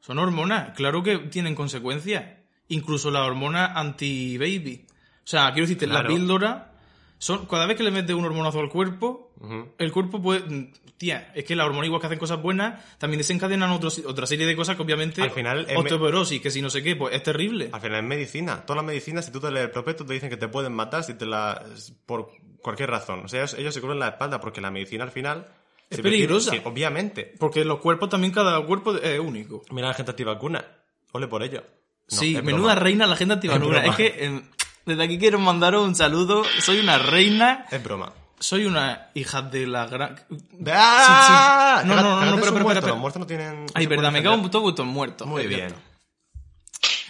[0.00, 2.24] Son hormonas, claro que tienen consecuencias.
[2.68, 4.86] Incluso la hormona anti-baby.
[4.88, 6.08] O sea, quiero decirte, la Claro.
[6.08, 6.72] píldora,
[7.18, 9.32] son, cada vez que le metes un hormonazo al cuerpo,
[9.78, 10.72] el cuerpo puede...
[11.02, 14.46] Tía, es que la hormona igual que hacen cosas buenas, también desencadenan otros- otra serie
[14.46, 15.20] de cosas que obviamente...
[15.20, 17.70] Al final, Osteoporosis, que si no sé qué, pues es terrible.
[17.72, 18.60] Al final es medicina.
[18.64, 21.02] Todas las medicinas, si tú te lees el prospecto, te dicen que te pueden matar
[21.02, 21.60] si te la...
[22.06, 22.30] por
[22.62, 23.24] cualquier razón.
[23.24, 25.44] O sea, ellos, ellos se cubren la espalda porque la medicina al final...
[25.90, 26.52] Es peligrosa.
[26.52, 27.34] Sí, obviamente.
[27.36, 29.62] Porque los cuerpos también, cada cuerpo es único.
[29.72, 30.64] Mira la gente antivacuna.
[31.10, 31.64] Ole por ello.
[32.12, 32.74] No, sí, menuda broma.
[32.76, 33.84] reina la gente antivacuna.
[33.84, 34.42] Es Es que em,
[34.86, 36.44] desde aquí quiero mandaros un saludo.
[36.60, 38.12] Soy una reina Es broma.
[38.42, 40.20] Soy una hija de la gran...
[40.66, 41.76] ¡Ah!
[41.78, 41.88] Sí, sí.
[41.88, 43.66] No, no, no, no, pero, pero, muertos, pero, Los muertos no tienen...
[43.72, 45.28] Ay, verdad, me cago en todos vuestros muertos.
[45.28, 45.68] Muy bien.
[45.70, 45.78] cierto.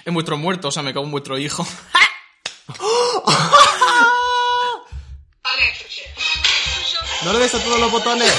[0.05, 1.67] En vuestros muertos, o sea, me cago en vuestro hijo.
[7.25, 8.31] ¡No le des a todos los botones!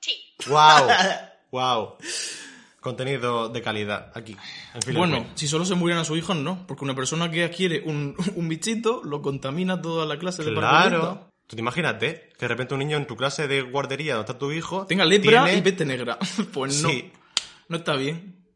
[0.00, 0.14] Tea.
[0.46, 0.90] ¡Wow!
[1.52, 1.96] ¡Wow!
[2.86, 4.36] Contenido de calidad aquí.
[4.74, 6.66] en Bueno, si solo se murieran a sus hijos, no.
[6.68, 11.00] Porque una persona que adquiere un, un bichito lo contamina toda la clase de departamento.
[11.00, 11.30] Claro.
[11.48, 14.38] Tú te imagínate que de repente un niño en tu clase de guardería donde está
[14.38, 14.86] tu hijo...
[14.86, 16.16] Tenga lepra tiene- y peste negra.
[16.52, 16.88] Pues no.
[16.88, 17.12] Sí.
[17.68, 18.46] No está bien.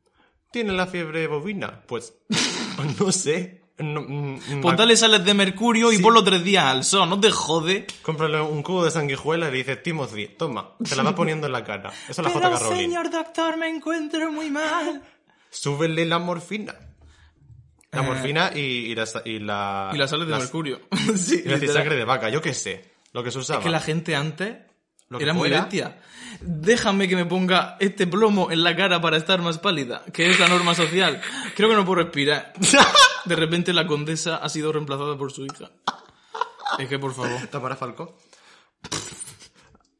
[0.52, 1.82] ¿Tiene la fiebre bovina?
[1.88, 2.14] Pues...
[3.00, 3.59] no sé.
[3.82, 6.02] No, mm, Pues ma- dale sales de mercurio y Sí.
[6.02, 7.86] ponlo tres días al sol, no te jode.
[8.02, 11.52] Cómprale un cubo de sanguijuela y le dices, Timothy, toma, te la va poniendo en
[11.52, 11.90] la cara.
[12.08, 12.58] Esa es la J.K.
[12.58, 12.90] Rowling.
[13.10, 15.02] doctor, me encuentro muy mal.
[15.50, 16.74] Súbele la morfina.
[17.92, 18.06] La Eh.
[18.06, 19.90] morfina y, y la, y la...
[19.92, 20.80] Y la sales de las- mercurio.
[20.92, 21.74] sí, Iba a decir literal.
[21.74, 22.90] sangre de vaca, yo qué sé.
[23.12, 23.58] Lo que se usaba.
[23.58, 24.56] Es que la gente antes
[25.10, 26.00] Lo era muy bestia.
[26.40, 30.38] Déjame que me ponga este plomo en la cara para estar más pálida, que es
[30.38, 31.20] la norma social.
[31.56, 32.52] Creo que no puedo respirar.
[33.24, 35.70] De repente la condesa ha sido reemplazada por su hija.
[36.78, 37.44] Es que, por favor.
[37.48, 38.16] Tamara Falcó.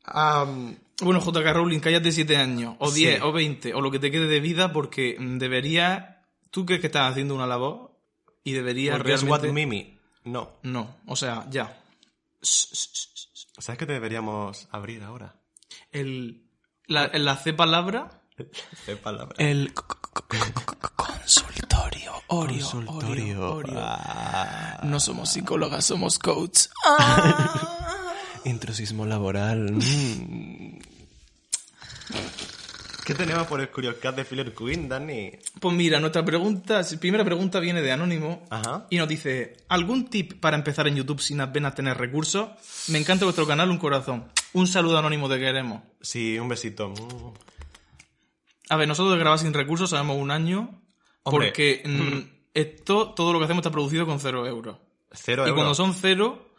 [0.04, 3.00] Am, Bueno, JK Rowling, cállate siete años, o Sí.
[3.06, 6.04] 10, o 20, o lo que te quede de vida, porque mm, deberías...
[6.50, 7.90] ¿Tú crees que estás haciendo una labor?
[8.44, 9.52] Y deberías es What realmente...
[9.52, 9.98] Mimi.
[10.24, 10.58] No.
[10.62, 11.82] No, o sea, ya.
[13.60, 15.36] ¿Sabes qué deberíamos abrir ahora?
[15.92, 16.44] El...
[16.86, 18.22] La, la C palabra...
[18.86, 19.34] Qué palabra.
[19.38, 19.72] El
[20.96, 22.12] consultorio.
[22.28, 23.56] Oreo, Consultorio.
[23.76, 26.66] Ah, No somos psicólogas, somos coach.
[28.44, 29.72] intrusismo laboral.
[29.72, 30.69] mm.
[33.10, 35.32] ¿Qué tenemos por el Curioscat de Filler Queen, Dani?
[35.58, 38.86] Pues mira, nuestra pregunta, primera pregunta viene de Anónimo Ajá.
[38.88, 42.50] y nos dice, ¿algún tip para empezar en YouTube sin apenas tener recursos?
[42.88, 44.30] Me encanta vuestro canal, un corazón.
[44.52, 45.82] Un saludo Anónimo, te queremos.
[46.00, 46.90] Sí, un besito.
[46.90, 47.32] Mm.
[48.68, 50.80] A ver, nosotros de grabar sin recursos sabemos un año
[51.24, 51.48] Hombre.
[51.48, 52.20] porque mm,
[52.54, 54.76] esto, todo lo que hacemos está producido con cero euros.
[55.10, 55.56] Cero Y euros.
[55.56, 56.54] cuando son cero,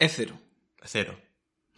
[0.00, 0.36] es cero.
[0.82, 1.16] Cero.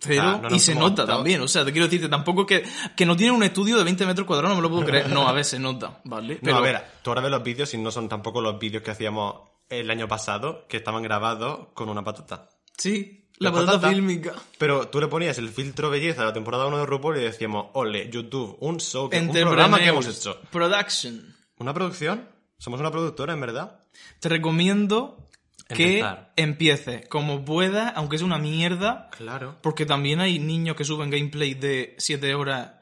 [0.01, 1.41] Cero, no y se nota también.
[1.43, 2.65] O sea, te quiero decirte, tampoco que,
[2.97, 5.09] que no tiene un estudio de 20 metros cuadrados, no me lo puedo creer.
[5.11, 6.39] No, a ver, se nota, ¿vale?
[6.43, 8.91] No, a ver, tú ahora ves los vídeos y no son tampoco los vídeos que
[8.91, 9.37] hacíamos
[9.69, 12.49] el año pasado, que estaban grabados con una patata.
[12.77, 13.93] Sí, la, La patata, patata.
[13.93, 14.35] fílmica.
[14.59, 17.67] Pero tú le ponías el filtro belleza de la temporada 1 de RuPaul y decíamos,
[17.75, 20.41] ole, YouTube, un show, un programa que hemos hecho.
[20.51, 21.37] Production.
[21.59, 22.29] ¿Una producción?
[22.59, 23.81] Somos una productora, en verdad.
[24.19, 25.29] Te recomiendo
[25.77, 26.05] que
[26.37, 29.57] empieces como puedas, aunque es una mierda, Claro.
[29.63, 32.73] porque también hay niños que suben gameplay de 7 horas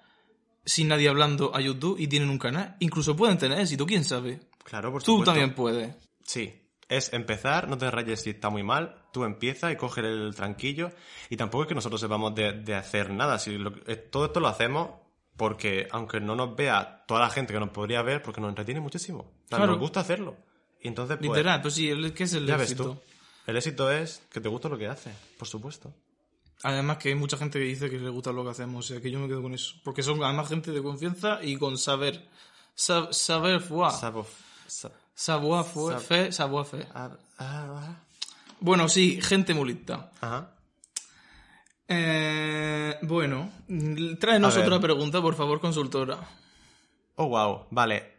[0.65, 2.77] sin nadie hablando a YouTube y tienen un canal.
[2.81, 4.41] Incluso pueden tener éxito, quién sabe.
[4.65, 5.31] Claro, por Tú supuesto.
[5.33, 5.95] también puedes.
[6.25, 6.55] Sí.
[6.91, 10.91] Es empezar, no te rayes si está muy mal, tú empieza y coge el tranquillo.
[11.29, 13.39] Y tampoco es que nosotros sepamos de, de hacer nada.
[13.39, 14.91] Si lo- eh, todo esto lo hacemos
[15.37, 18.81] porque, aunque no nos vea toda la gente que nos podría ver, porque nos entretiene
[18.81, 19.21] muchísimo.
[19.21, 19.73] O sea, Claro.
[19.73, 20.37] Nos gusta hacerlo.
[20.83, 22.85] Y entonces, pues, Literal, pues sí, ¿qué es el ya ves éxito?
[22.95, 23.01] tú.
[23.47, 25.93] El éxito es que te gusta lo que haces, por supuesto.
[26.63, 29.01] Además que hay mucha gente que dice que le gusta lo que hacemos, o sea
[29.01, 29.75] que yo me quedo con eso.
[29.85, 32.29] Porque son además gente de confianza y con saber.
[32.75, 33.61] Sa- saber
[34.67, 36.87] sa- Savoir Sab- fe, savoir fe.
[36.95, 37.97] ah, ah,
[38.61, 39.53] Bueno, sí, gente
[39.93, 40.11] ah.
[40.21, 40.55] Ajá.
[41.89, 43.51] Eh, bueno,
[44.21, 46.19] tráenos otra pregunta, por favor, consultora.
[47.17, 47.67] Oh, wow.
[47.71, 48.19] Vale.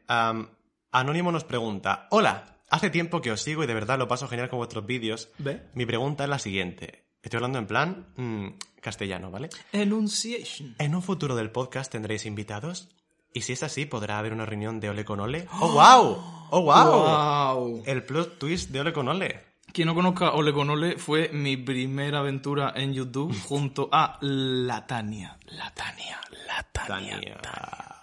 [0.91, 4.49] Anónimo nos pregunta: Hola, hace tiempo que os sigo y de verdad lo paso genial
[4.49, 5.29] con vuestros vídeos.
[5.37, 5.63] ¿Ve?
[5.73, 7.05] Mi pregunta es la siguiente.
[7.21, 8.47] Estoy hablando en plan mm,
[8.81, 9.49] castellano, ¿vale?
[9.73, 10.75] Enunciation.
[10.79, 12.89] ¿En un futuro del podcast tendréis invitados?
[13.33, 15.47] Y si es así, ¿podrá haber una reunión de Ole con Ole?
[15.59, 16.23] ¡Oh, wow!
[16.51, 17.59] ¡Oh, wow!
[17.59, 17.83] Wow.
[17.85, 19.49] El plot twist de Ole con Ole.
[19.71, 24.87] Quien no conozca Ole con Ole fue mi primera aventura en YouTube junto a la
[24.87, 25.37] Tania.
[25.45, 27.98] La Tania, la Tania.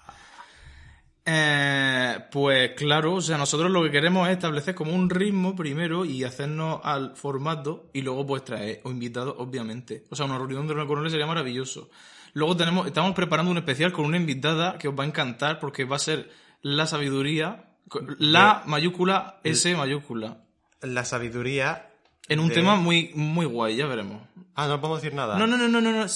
[1.29, 6.05] Eh, pues claro, o sea, nosotros lo que queremos es establecer como un ritmo primero
[6.05, 10.05] y hacernos al formato y luego pues traer o invitados, obviamente.
[10.11, 11.91] O sea, una reunión de una coronel sería maravilloso.
[12.33, 15.85] Luego tenemos, estamos preparando un especial con una invitada que os va a encantar porque
[15.85, 16.31] va a ser
[16.63, 17.75] la sabiduría,
[18.19, 20.45] la mayúscula, S mayúscula.
[20.83, 21.91] La sabiduría.
[22.29, 24.23] En un de- tema muy, muy guay, ya veremos.
[24.55, 25.37] Ah, no podemos decir nada.
[25.39, 26.07] No, no, no, no, no, no.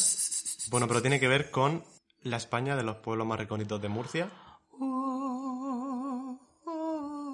[0.70, 1.82] Bueno, pero tiene que ver con
[2.22, 4.30] la España de los pueblos más recónditos de Murcia.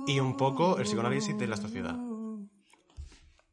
[0.07, 1.97] Y un poco el psicoanálisis de la sociedad.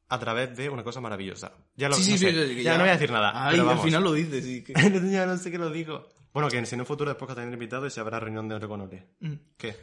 [0.10, 1.54] A través de una cosa maravillosa.
[1.76, 3.32] Ya lo Sí, no sí, sé, sí, ya, no voy a decir nada.
[3.48, 4.74] Ay, pero al final lo dices, que-
[5.12, 6.08] ya no sé qué lo digo.
[6.34, 8.56] Bueno, que si en un futuro después que también invitado y se habrá reunión de
[8.56, 9.08] Ore con Ore.
[9.22, 9.34] Mm.
[9.58, 9.76] ¿Qué?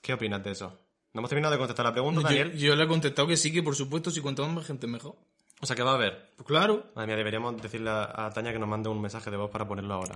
[0.00, 0.68] ¿Qué opinas de eso?
[1.12, 2.56] No hemos terminado de contestar la pregunta, Yo, Daniel.
[2.56, 5.16] yo le he contestado que sí, que por supuesto, si cuanto más gente mejor.
[5.60, 6.30] O sea, que va a haber.
[6.36, 6.86] Pues claro.
[6.94, 9.66] Madre mía, deberíamos decirle a a Tania que nos mande un mensaje de voz para
[9.66, 10.14] ponerlo ahora.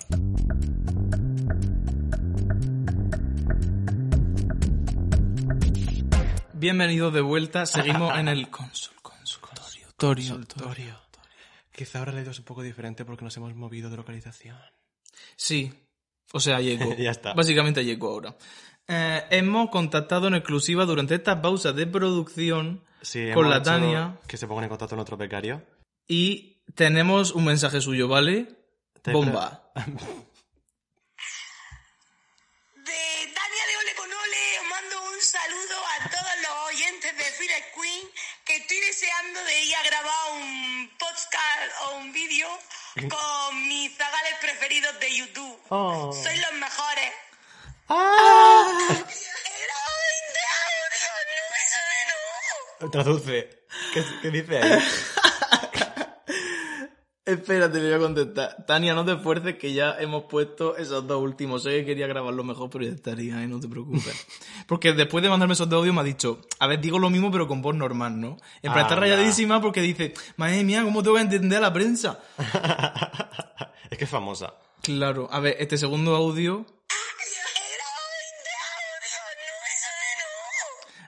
[6.67, 7.67] Bienvenidos de vuelta.
[7.67, 9.89] Seguimos en el consul, consultorio.
[9.97, 10.97] Consultorio.
[11.73, 14.61] Quizá ahora la idea es un poco diferente porque nos hemos movido de localización.
[15.35, 15.73] Sí.
[16.33, 16.95] O sea, llegó.
[16.97, 17.35] Ya está.
[17.35, 18.37] Básicamente llegó ahora.
[18.87, 24.37] Eh, hemos contactado en exclusiva durante esta pausa de producción Sí, con la Tania Que
[24.37, 25.67] se pongan en contacto nuestro becario.
[26.07, 28.47] y tenemos un mensaje suyo, ¿vale?
[29.05, 29.65] Bomba.
[29.75, 29.83] De
[33.35, 37.65] Tania de Ole con Ole os mando un saludo a todos los oyentes de Fire
[37.75, 38.07] Queen
[38.45, 42.47] que estoy deseando de ir a grabar un podcast o un vídeo
[43.09, 45.59] con mis zagales preferidos de YouTube.
[45.71, 46.13] Oh.
[46.13, 47.13] Sois los mejores.
[52.93, 53.65] Traduce.
[53.95, 54.79] ¿Qué, qué dice ahí?
[57.25, 58.67] Espérate, le voy a contestar.
[58.67, 61.63] Tania, no te esfuerces que ya hemos puesto esos dos últimos.
[61.63, 63.47] Sé que quería grabarlo mejor, pero ya estaría, ¿eh?
[63.47, 64.27] No te preocupes.
[64.67, 67.31] Porque después de mandarme esos dos audios me ha dicho, a ver, digo lo mismo
[67.31, 68.39] pero con voz normal, ¿no?
[68.61, 69.07] En plan, está Anda.
[69.07, 72.19] rayadísima porque dice, madre mía, ¿cómo te voy a entender a la prensa?
[73.91, 74.55] es que es famosa.
[74.83, 76.67] Claro, a ver, este segundo audio,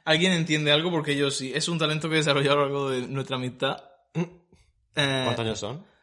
[0.05, 0.93] ¿alguien entiende algo?
[0.93, 1.51] Porque yo sí.
[1.55, 3.83] Es un talento que he desarrollado a lo largo de nuestra amistad.
[4.95, 5.94] ¿Cuántos años son?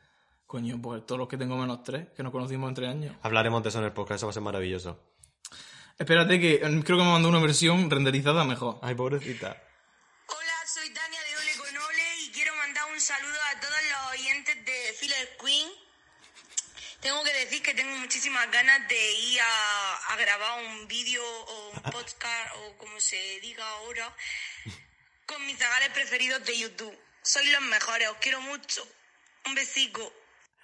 [0.51, 3.15] Coño, pues todos los que tengo menos tres, que nos conocimos en tres años.
[3.21, 4.99] Hablaremos de eso en el podcast, eso va a ser maravilloso.
[5.97, 8.77] Espérate que eh, creo que me mandó una versión renderizada mejor.
[8.81, 9.55] Ay, pobrecita.
[10.27, 14.19] Hola, soy Tania de Ole con Ole y quiero mandar un saludo a todos los
[14.19, 15.69] oyentes de Filler Queen.
[16.99, 21.69] Tengo que decir que tengo muchísimas ganas de ir a, a grabar un vídeo o
[21.69, 24.13] un podcast o como se diga ahora
[25.25, 26.99] con mis zagales preferidos de YouTube.
[27.23, 28.85] Sois los mejores, os quiero mucho.
[29.45, 30.20] Un besico.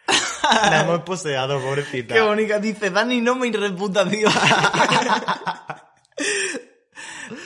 [0.44, 2.14] La hemos poseado, pobrecita.
[2.14, 4.32] Qué bonita, dice Dani, no me reputación.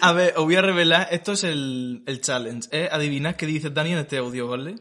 [0.02, 2.90] a ver, os voy a revelar, esto es el, el challenge, ¿eh?
[2.92, 4.76] Adivinad qué dice Dani en este audio, ¿vale?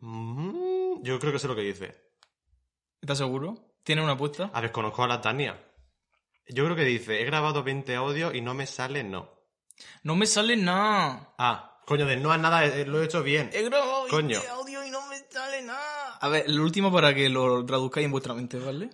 [0.00, 1.94] Mm, yo creo que sé lo que dice.
[3.00, 3.76] ¿Estás seguro?
[3.82, 4.50] ¿Tiene una apuesta?
[4.52, 5.64] A ver, conozco a la Tania.
[6.46, 9.30] Yo creo que dice, he grabado 20 audios y no me sale no.
[10.02, 11.34] No me sale nada.
[11.38, 13.48] Ah, coño, de no a nada, eh, lo he hecho bien.
[13.52, 14.36] He grabado Coño.
[14.36, 16.16] este audio y no me sale nada.
[16.20, 18.90] A ver, el último para que lo traduzcáis en vuestra mente, ¿vale?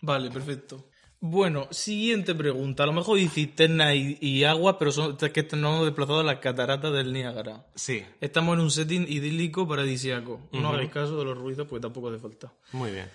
[0.00, 0.88] Vale, perfecto.
[1.20, 2.82] Bueno, siguiente pregunta.
[2.82, 6.20] A lo mejor dice cisterna y, y agua, pero son, es que nos hemos desplazado
[6.20, 7.66] a las cataratas del Niágara.
[7.76, 10.48] Sí, Estamos en un setting idílico paradisíaco.
[10.52, 12.52] No hagáis caso de los ruidos porque tampoco hace falta.
[12.72, 13.08] muy bien.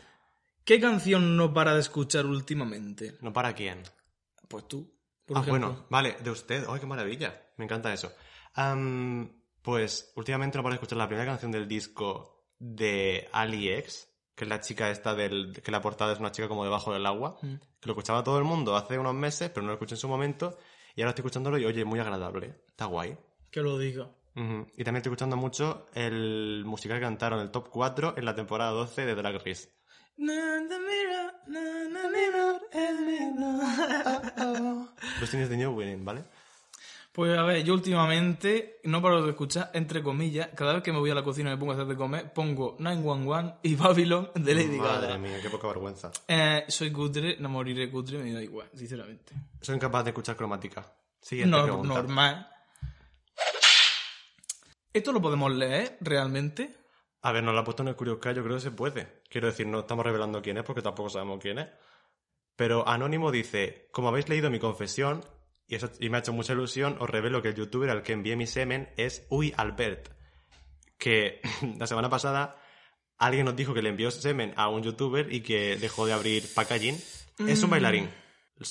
[0.64, 3.16] ¿Qué canción no para de escuchar últimamente?
[3.22, 3.84] ¿No para quién?
[4.48, 4.90] Pues tú,
[5.28, 5.68] por ah, ejemplo.
[5.68, 6.66] bueno, vale, de usted.
[6.70, 7.50] ¡Ay, qué maravilla!
[7.58, 8.12] Me encanta eso.
[9.68, 14.46] Pues últimamente no paro de escuchar la primera canción del disco de Ali X, que
[14.46, 15.62] es la chica esta del.
[15.62, 17.38] que la portada es una chica como debajo del agua.
[17.42, 17.56] Mm.
[17.80, 20.08] Que lo escuchaba todo el mundo hace unos meses, pero no lo escuché en su
[20.08, 20.58] momento.
[20.96, 22.62] Y ahora estoy escuchándolo y oye, muy agradable.
[22.70, 23.18] Está guay.
[23.52, 24.10] Que lo diga.
[24.38, 24.68] Ujú.
[24.78, 28.72] Y también estoy escuchando mucho el musical que cantaron el top 4 en la temporada
[28.72, 29.70] 12 de Drag Race.
[35.20, 36.24] Busting is the new winning, ¿vale?
[37.12, 41.00] Pues a ver, yo últimamente no paro de escuchar, entre comillas, cada vez que me
[41.00, 44.30] voy a la cocina y me pongo a hacer de comer, pongo 911 y Babylon
[44.36, 45.18] de Lady Madre Gaga.
[45.18, 46.12] mía, qué poca vergüenza.
[46.28, 49.34] Eh, soy cutre, no moriré cutre, me da igual, sinceramente.
[49.62, 50.86] Soy incapaz de escuchar cromática.
[51.20, 51.94] Siguiente No, pregunta.
[51.96, 52.48] normal.
[54.94, 56.76] ¿Esto lo podemos leer realmente?
[57.22, 59.22] A ver, nos la ha puesto en el Curious Cat, yo creo que se puede.
[59.30, 61.68] Quiero decir, no estamos revelando quién es porque tampoco sabemos quién es.
[62.56, 65.24] Pero Anónimo dice, como habéis leído mi confesión,
[65.68, 68.14] y, eso, y me ha hecho mucha ilusión, os revelo que el youtuber al que
[68.14, 70.10] envié mi semen es Uy Albert.
[70.98, 71.42] Que
[71.78, 72.60] la semana pasada
[73.18, 76.44] alguien nos dijo que le envió semen a un youtuber y que dejó de abrir
[76.54, 76.98] packaging.
[77.48, 78.10] Es un bailarín.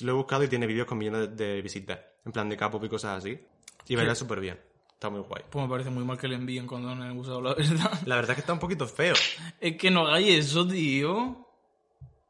[0.01, 2.01] Lo he buscado y tiene vídeos con millones de visitas.
[2.25, 3.39] En plan de capo y cosas así.
[3.87, 4.59] Y baila súper bien.
[4.97, 5.43] Está muy guay.
[5.51, 7.93] Pues me parece muy mal que le envíen cuando no han usado la verdad.
[8.07, 9.15] La verdad es que está un poquito feo.
[9.61, 11.47] Es que no hagáis eso, tío.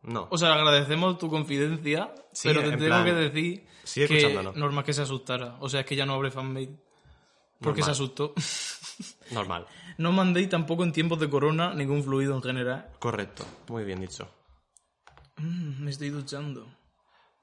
[0.03, 0.27] No.
[0.31, 4.43] O sea, agradecemos tu confidencia, Sí, pero te en tengo plan, que decir sigue que
[4.57, 5.57] normal que se asustara.
[5.61, 6.77] O sea, es que ya no abre fanmade.
[7.61, 7.85] Porque Normal.
[7.85, 8.35] se asustó.
[9.31, 9.67] Normal.
[9.99, 12.91] no mandéis tampoco en tiempos de corona ningún fluido en general.
[12.99, 13.45] Correcto.
[13.69, 14.29] Muy bien dicho.
[15.37, 16.67] Mm, me estoy duchando.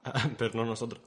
[0.38, 1.00] Pero no nosotros.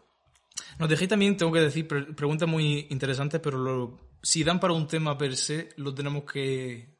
[0.80, 4.74] Nos dejéis también, tengo que decir, pre- preguntas muy interesantes, pero lo- si dan para
[4.74, 6.98] un tema per se, lo tenemos que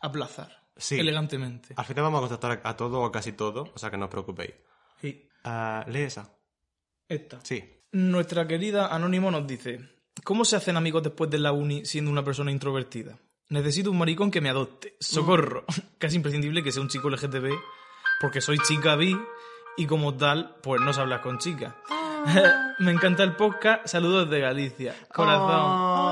[0.00, 0.50] aplazar.
[0.74, 0.98] Sí.
[0.98, 1.74] elegantemente.
[1.76, 4.10] Al final vamos a contestar a todo o casi todo, o sea que no os
[4.10, 4.54] preocupéis.
[4.98, 5.28] Sí.
[5.44, 6.32] Ah, lee esa.
[7.06, 7.38] Esta.
[7.42, 7.62] Sí.
[7.92, 9.78] Nuestra querida Anónimo nos dice:
[10.24, 13.18] ¿Cómo se hacen amigos después de la uni siendo una persona introvertida?
[13.50, 14.96] Necesito un maricón que me adopte.
[15.00, 15.66] Socorro.
[15.98, 17.52] Casi imprescindible que sea un chico LGTB,
[18.22, 19.14] porque soy chica bi
[19.76, 21.74] y como tal, pues no se habla con chicas.
[22.78, 23.86] me encanta el podcast.
[23.86, 24.94] Saludos de Galicia.
[25.12, 25.50] Corazón.
[25.50, 26.09] ¡Ay, qué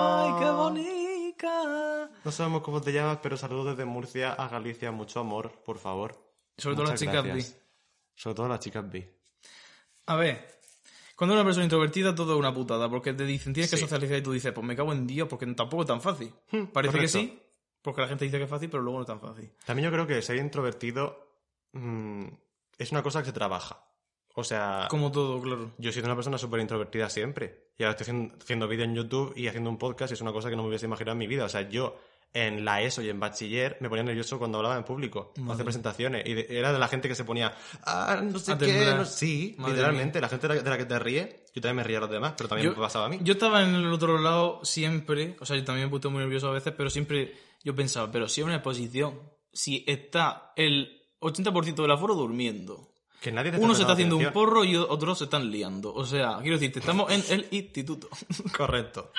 [1.45, 4.91] No sabemos cómo te llamas, pero saludos desde Murcia a Galicia.
[4.91, 6.17] Mucho amor, por favor.
[6.57, 7.57] Sobre todo las chicas gracias.
[8.15, 9.07] Sobre todo las chicas bi.
[10.07, 10.61] A ver,
[11.15, 13.83] cuando una persona introvertida todo es una putada, porque te dicen tienes que Sí.
[13.83, 16.33] socializar y tú dices, pues me cago en Dios, porque tampoco es tan fácil.
[16.73, 17.19] Parece que correcto.
[17.19, 17.43] sí,
[17.83, 19.53] porque la gente dice que es fácil, pero luego no es tan fácil.
[19.65, 21.29] También yo creo que ser introvertido
[21.73, 22.25] mm,
[22.79, 23.85] es una cosa que se trabaja.
[24.39, 25.73] O sea, Como todo, claro.
[25.79, 27.71] yo he sido una persona súper introvertida siempre.
[27.77, 30.31] Y ahora estoy haciendo, haciendo vídeo en YouTube y haciendo un podcast y es una
[30.33, 31.45] cosa que no me hubiese imaginado en mi vida.
[31.45, 31.97] O sea, yo
[32.33, 35.65] en la ESO y en bachiller me ponía nervioso cuando hablaba en público, o hacer
[35.65, 36.25] presentaciones.
[36.25, 37.53] Y de- era de la gente que se ponía,
[37.85, 40.21] ah, no sé A qué, no sí, Madre literalmente.
[40.21, 42.11] La gente de la, de la que te ríe, yo también me ría a los
[42.11, 43.19] demás, pero también me pasaba a mí.
[43.23, 46.49] yo estaba en el otro lado siempre, o sea, yo también me puse muy nervioso
[46.49, 47.35] a veces, pero siempre
[47.65, 49.19] yo pensaba, pero si es una exposición,
[49.53, 52.88] si está el 80% del aforo durmiendo,
[53.21, 55.93] que nadie te uno se está haciendo un porro y otros se están liando.
[55.95, 58.09] O sea, quiero decirte, estamos en el instituto.
[58.57, 59.13] Correcto.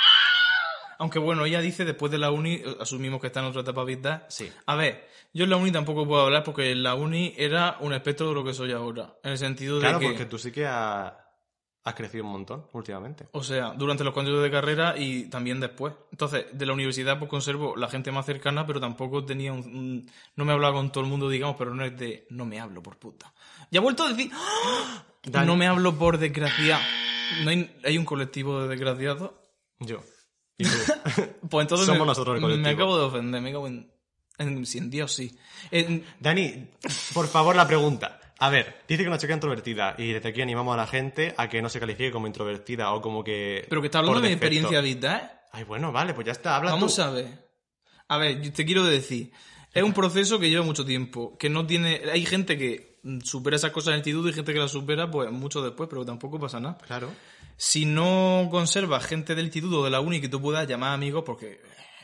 [1.00, 3.84] Aunque bueno, ella dice después de la uni, eh, asumimos que está en otra etapa
[3.86, 4.26] vital.
[4.30, 4.52] Sí.
[4.66, 7.94] A ver, yo en la uni tampoco puedo hablar porque en la uni era un
[7.94, 9.14] espectro de lo que soy ahora.
[9.24, 11.18] En el sentido de Claro, que, porque tú sí que ha-
[11.84, 13.28] has crecido un montón últimamente.
[13.32, 15.94] o sea, durante los continuos de carrera y también después.
[16.12, 19.60] Entonces, de la universidad pues conservo la gente más cercana, pero tampoco tenía un...
[19.60, 22.28] un- no me hablaba con todo el mundo, digamos, pero no es de...
[22.30, 23.34] No me hablo por puta.
[23.72, 24.30] Ya he vuelto a decir...
[24.34, 25.04] ¡Ah!
[25.46, 26.82] No me hablo por desgraciado.
[27.44, 29.32] No hay, hay un colectivo de desgraciados.
[29.80, 30.02] Yo.
[30.58, 30.70] Y tú.
[31.50, 32.70] Pues entonces Somos me, nosotros el me colectivo.
[32.76, 33.92] acabo de ofender, me cago en...
[34.38, 35.38] en si en Dios sí.
[35.72, 36.68] En- Dani,
[37.14, 38.20] por favor, la pregunta.
[38.40, 41.50] A ver, dice que una chica introvertida y desde aquí animamos a la gente a
[41.50, 43.66] que no se califique como introvertida o como que...
[43.70, 45.32] pero que está hablando de mi experiencia vital.
[45.52, 47.02] Ay, bueno, vale, pues ya está, habla Vamos tú.
[47.02, 47.50] a ver.
[48.08, 49.32] A ver, yo te quiero decir.
[49.74, 51.38] Es un proceso que lleva mucho tiempo.
[51.38, 52.02] Que no tiene.
[52.12, 55.32] Hay gente que supera esas cosas en el instituto y gente que las supera pues
[55.32, 56.78] mucho después, pero tampoco pasa nada.
[56.80, 57.12] Claro.
[57.56, 61.24] Si no conservas gente del instituto o de la uni que tú puedas llamar amigo,
[61.24, 61.60] porque eh,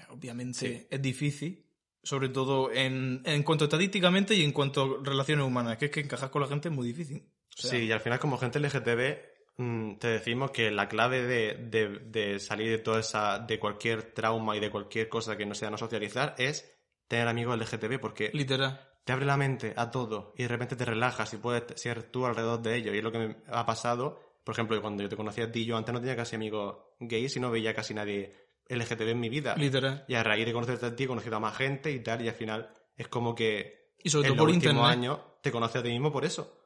[0.09, 1.64] obviamente es difícil,
[2.05, 5.99] sobre todo en, en cuanto estadísticamente y en cuanto a relaciones humanas, que es que
[5.99, 7.23] encajar con la gente es muy difícil.
[7.57, 9.17] O sea, sí, y al final como gente LGTB
[9.57, 14.13] mm, te decimos que la clave de, de- de salir de toda esa, de cualquier
[14.13, 16.71] trauma y de cualquier cosa que no sea no socializar es
[17.07, 18.79] tener amigos LGTB porque Literal.
[19.03, 22.25] te abre la mente a todo y de repente te relajas y puedes ser tú
[22.25, 22.93] alrededor de ello.
[22.93, 25.65] Y es lo que me ha pasado, por ejemplo, cuando yo te conocí a ti,
[25.65, 29.29] yo antes no tenía casi amigos gays y no veía casi nadie LGTB en mi
[29.29, 29.55] vida.
[29.55, 30.05] Literal.
[30.07, 32.27] Y a raíz de conocerte a ti, he conocido a más gente y tal, y
[32.29, 34.91] al final es como que Y sobre en todo los por últimos internet.
[34.97, 36.57] años te conoces a ti mismo por eso.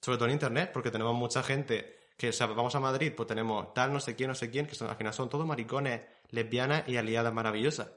[0.00, 3.26] Sobre todo en internet, porque tenemos mucha gente que, o sea, vamos a Madrid, pues
[3.28, 6.02] tenemos tal, no sé quién, no sé quién, que son, al final son todos maricones,
[6.30, 7.88] lesbianas y aliadas maravillosas.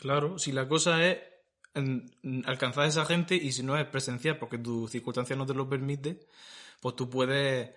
[0.00, 1.18] Claro, si la cosa es
[1.74, 5.46] en- en alcanzar a esa gente y si no es presencial porque tu circunstancia no
[5.46, 6.20] te lo permite,
[6.80, 7.70] pues tú puedes,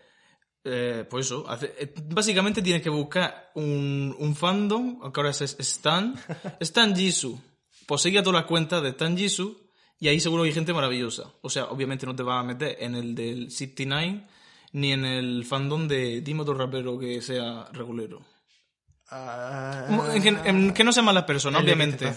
[0.66, 6.16] eh, pues eso, eh, básicamente tienes que buscar un, un fandom, que ahora es Stan,
[6.60, 7.40] Stan Jisoo,
[7.86, 9.56] pues sigue a todas las cuentas de Stan Jisoo
[10.00, 11.32] y ahí seguro hay gente maravillosa.
[11.42, 14.28] O sea, obviamente no te vas a meter en el del 69
[14.74, 18.26] ni en el fandom de dime otro rapero que sea regulero.
[19.12, 22.12] En que, en que no sean malas personas, obviamente.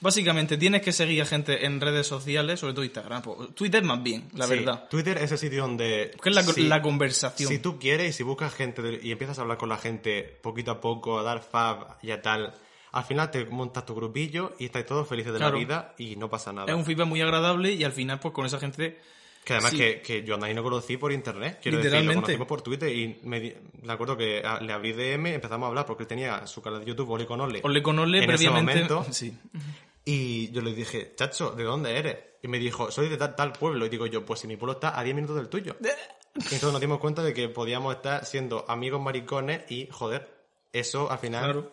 [0.00, 3.22] Básicamente tienes que seguir a gente en redes sociales, sobre todo Instagram.
[3.22, 4.88] pues, Twitter más bien, la Sí, verdad.
[4.90, 6.10] Twitter es el sitio donde...
[6.22, 7.48] Que es la, si- la conversación.
[7.48, 10.22] Si tú quieres y si buscas gente de- y empiezas a hablar con la gente
[10.42, 12.52] poquito a poco, a dar fab y a tal,
[12.92, 15.54] al final te montas tu grupillo y estáis todos felices de Claro.
[15.54, 16.66] la vida y no pasa nada.
[16.70, 19.00] Es un feedback muy agradable y al final, pues con esa gente.
[19.44, 19.76] Que además Sí.
[19.78, 21.60] que, que yo a Dani no conocí por internet.
[21.62, 24.92] Quiero decir, lo conocimos por Twitter y me, di- me acuerdo que a- le abrí
[24.92, 27.60] DM, empezamos a hablar porque él tenía su canal de YouTube, Ole con Ole.
[27.62, 29.06] Ole con Ole en ese momento.
[29.12, 29.32] Sí.
[30.06, 32.16] Y yo le dije, chacho, ¿de dónde eres?
[32.42, 33.84] Y me dijo, soy de tal, tal pueblo.
[33.84, 35.76] Y digo yo, pues si mi pueblo está a 10 minutos del tuyo.
[35.80, 40.32] Y entonces nos dimos cuenta de que podíamos estar siendo amigos maricones y, joder,
[40.72, 41.72] eso al final Claro.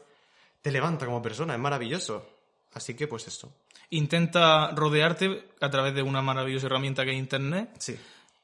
[0.63, 2.27] te levanta como persona, es maravilloso.
[2.73, 3.53] Así que pues eso.
[3.91, 7.95] Intenta rodearte a través de una maravillosa herramienta que es Internet Sí.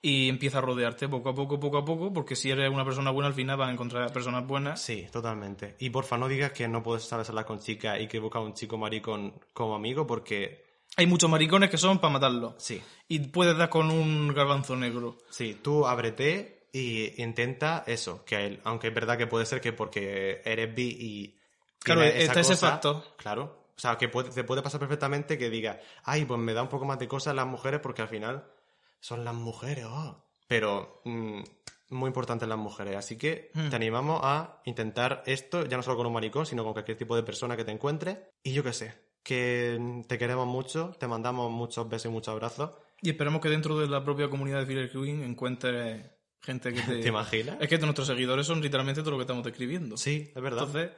[0.02, 3.12] Y empieza a rodearte poco a poco, poco a poco, porque si eres una persona
[3.12, 4.82] buena, al final vas a encontrar personas buenas.
[4.82, 5.76] Sí, totalmente.
[5.80, 8.54] Y porfa, no digas que no puedes saber hablar con chicas y que buscas un
[8.54, 10.68] chico maricón como amigo porque...
[10.96, 12.56] Hay muchos maricones que son para matarlos.
[12.58, 12.82] Sí.
[13.08, 15.18] Y puedes dar con un garbanzo negro.
[15.30, 19.74] Sí, tú ábrete y intenta eso, que él, aunque es verdad que puede ser que
[19.74, 21.36] porque eres bi y
[21.84, 23.04] Claro, está ese factor.
[23.18, 26.62] Claro, O sea, que puede, te puede pasar perfectamente que diga, ay, pues me da
[26.62, 28.44] un poco más de cosas las mujeres porque al final
[29.00, 30.26] son las mujeres, oh.
[30.48, 31.42] Pero mm,
[31.92, 32.96] muy importantes las mujeres.
[32.96, 33.70] Así que Hmm.
[33.70, 37.16] te animamos a intentar esto, ya no solo con un maricón, sino con cualquier tipo
[37.16, 38.18] de persona que te encuentres.
[38.44, 38.94] Y yo qué sé,
[39.24, 42.72] que te queremos mucho, te mandamos muchos besos y muchos abrazos.
[43.02, 46.06] Y esperemos que dentro de la propia comunidad de Filler Queen encuentres
[46.42, 47.00] gente que te...
[47.02, 47.58] ¿Te imaginas?
[47.62, 49.96] Es que nuestros seguidores son literalmente todo lo que estamos describiendo.
[49.98, 50.66] Sí, es verdad.
[50.68, 50.92] Entonces,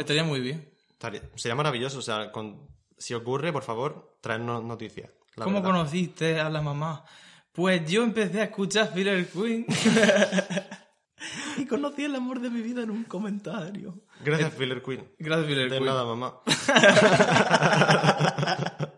[0.00, 0.72] estaría muy bien.
[0.90, 2.66] Estaría- Sería maravilloso, o sea, con-
[2.98, 5.10] si ocurre, por favor, traernos noticias.
[5.40, 5.70] La ¿Cómo verdad.
[5.76, 7.04] conociste a la mamá?
[7.52, 9.66] Pues yo empecé a escuchar Filler Queen.
[11.58, 13.94] y conocí el amor de mi vida en un comentario.
[14.24, 15.10] Gracias, Filler Queen.
[15.18, 15.84] Gracias, Filler De Queen.
[15.84, 16.40] nada, mamá.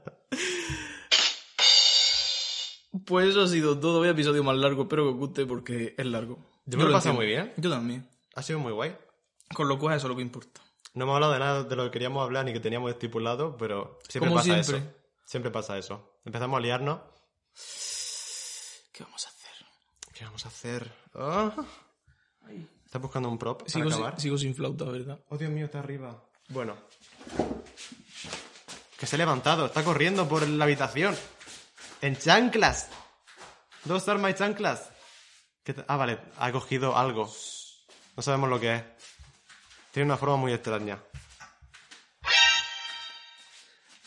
[3.06, 3.98] Pues eso ha sido todo.
[3.98, 4.82] Voy a episodio más largo.
[4.82, 6.38] Espero que os guste porque es largo.
[6.66, 7.52] Yo me lo he pasado muy bien.
[7.56, 8.08] Yo también.
[8.34, 8.96] Ha sido muy guay.
[9.54, 10.60] Con lo cual, eso es lo que importa.
[10.94, 13.98] No hemos hablado de nada de lo que queríamos hablar ni que teníamos estipulado, pero
[14.08, 14.88] siempre Como pasa siempre.
[14.88, 14.96] eso.
[15.24, 16.11] Siempre pasa eso.
[16.24, 17.00] Empezamos a liarnos.
[18.92, 19.66] ¿Qué vamos a hacer?
[20.14, 20.92] ¿Qué vamos a hacer?
[21.14, 21.52] Ah.
[22.84, 24.12] ¿Estás buscando un prop para Sigo, acabar?
[24.14, 25.18] sin, sigo sin flauta, ¿verdad?
[25.28, 26.22] Oh, Dios mío, está arriba.
[26.48, 26.76] Bueno.
[28.98, 31.16] Que se ha levantado, está corriendo por la habitación.
[32.02, 32.88] En chanclas.
[33.84, 34.90] Dos armas y chanclas.
[35.64, 37.32] ¿Qué te- Ah, vale, ha cogido algo.
[38.16, 38.84] No sabemos lo que es.
[39.92, 41.02] Tiene una forma muy extraña.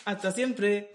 [0.06, 0.92] Hasta siempre.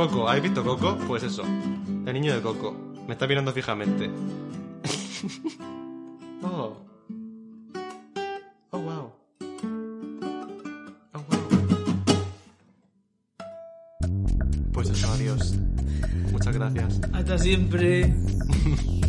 [0.00, 0.96] Coco, ¿habéis visto Coco?
[1.06, 1.42] Pues eso.
[2.06, 2.74] El niño de Coco.
[3.06, 4.08] Me está mirando fijamente.
[6.42, 6.74] oh.
[8.70, 9.12] Oh, wow.
[11.12, 11.40] Oh, wow.
[14.72, 15.56] Pues eso, adiós.
[16.32, 16.98] Muchas gracias.
[17.12, 18.14] Hasta siempre.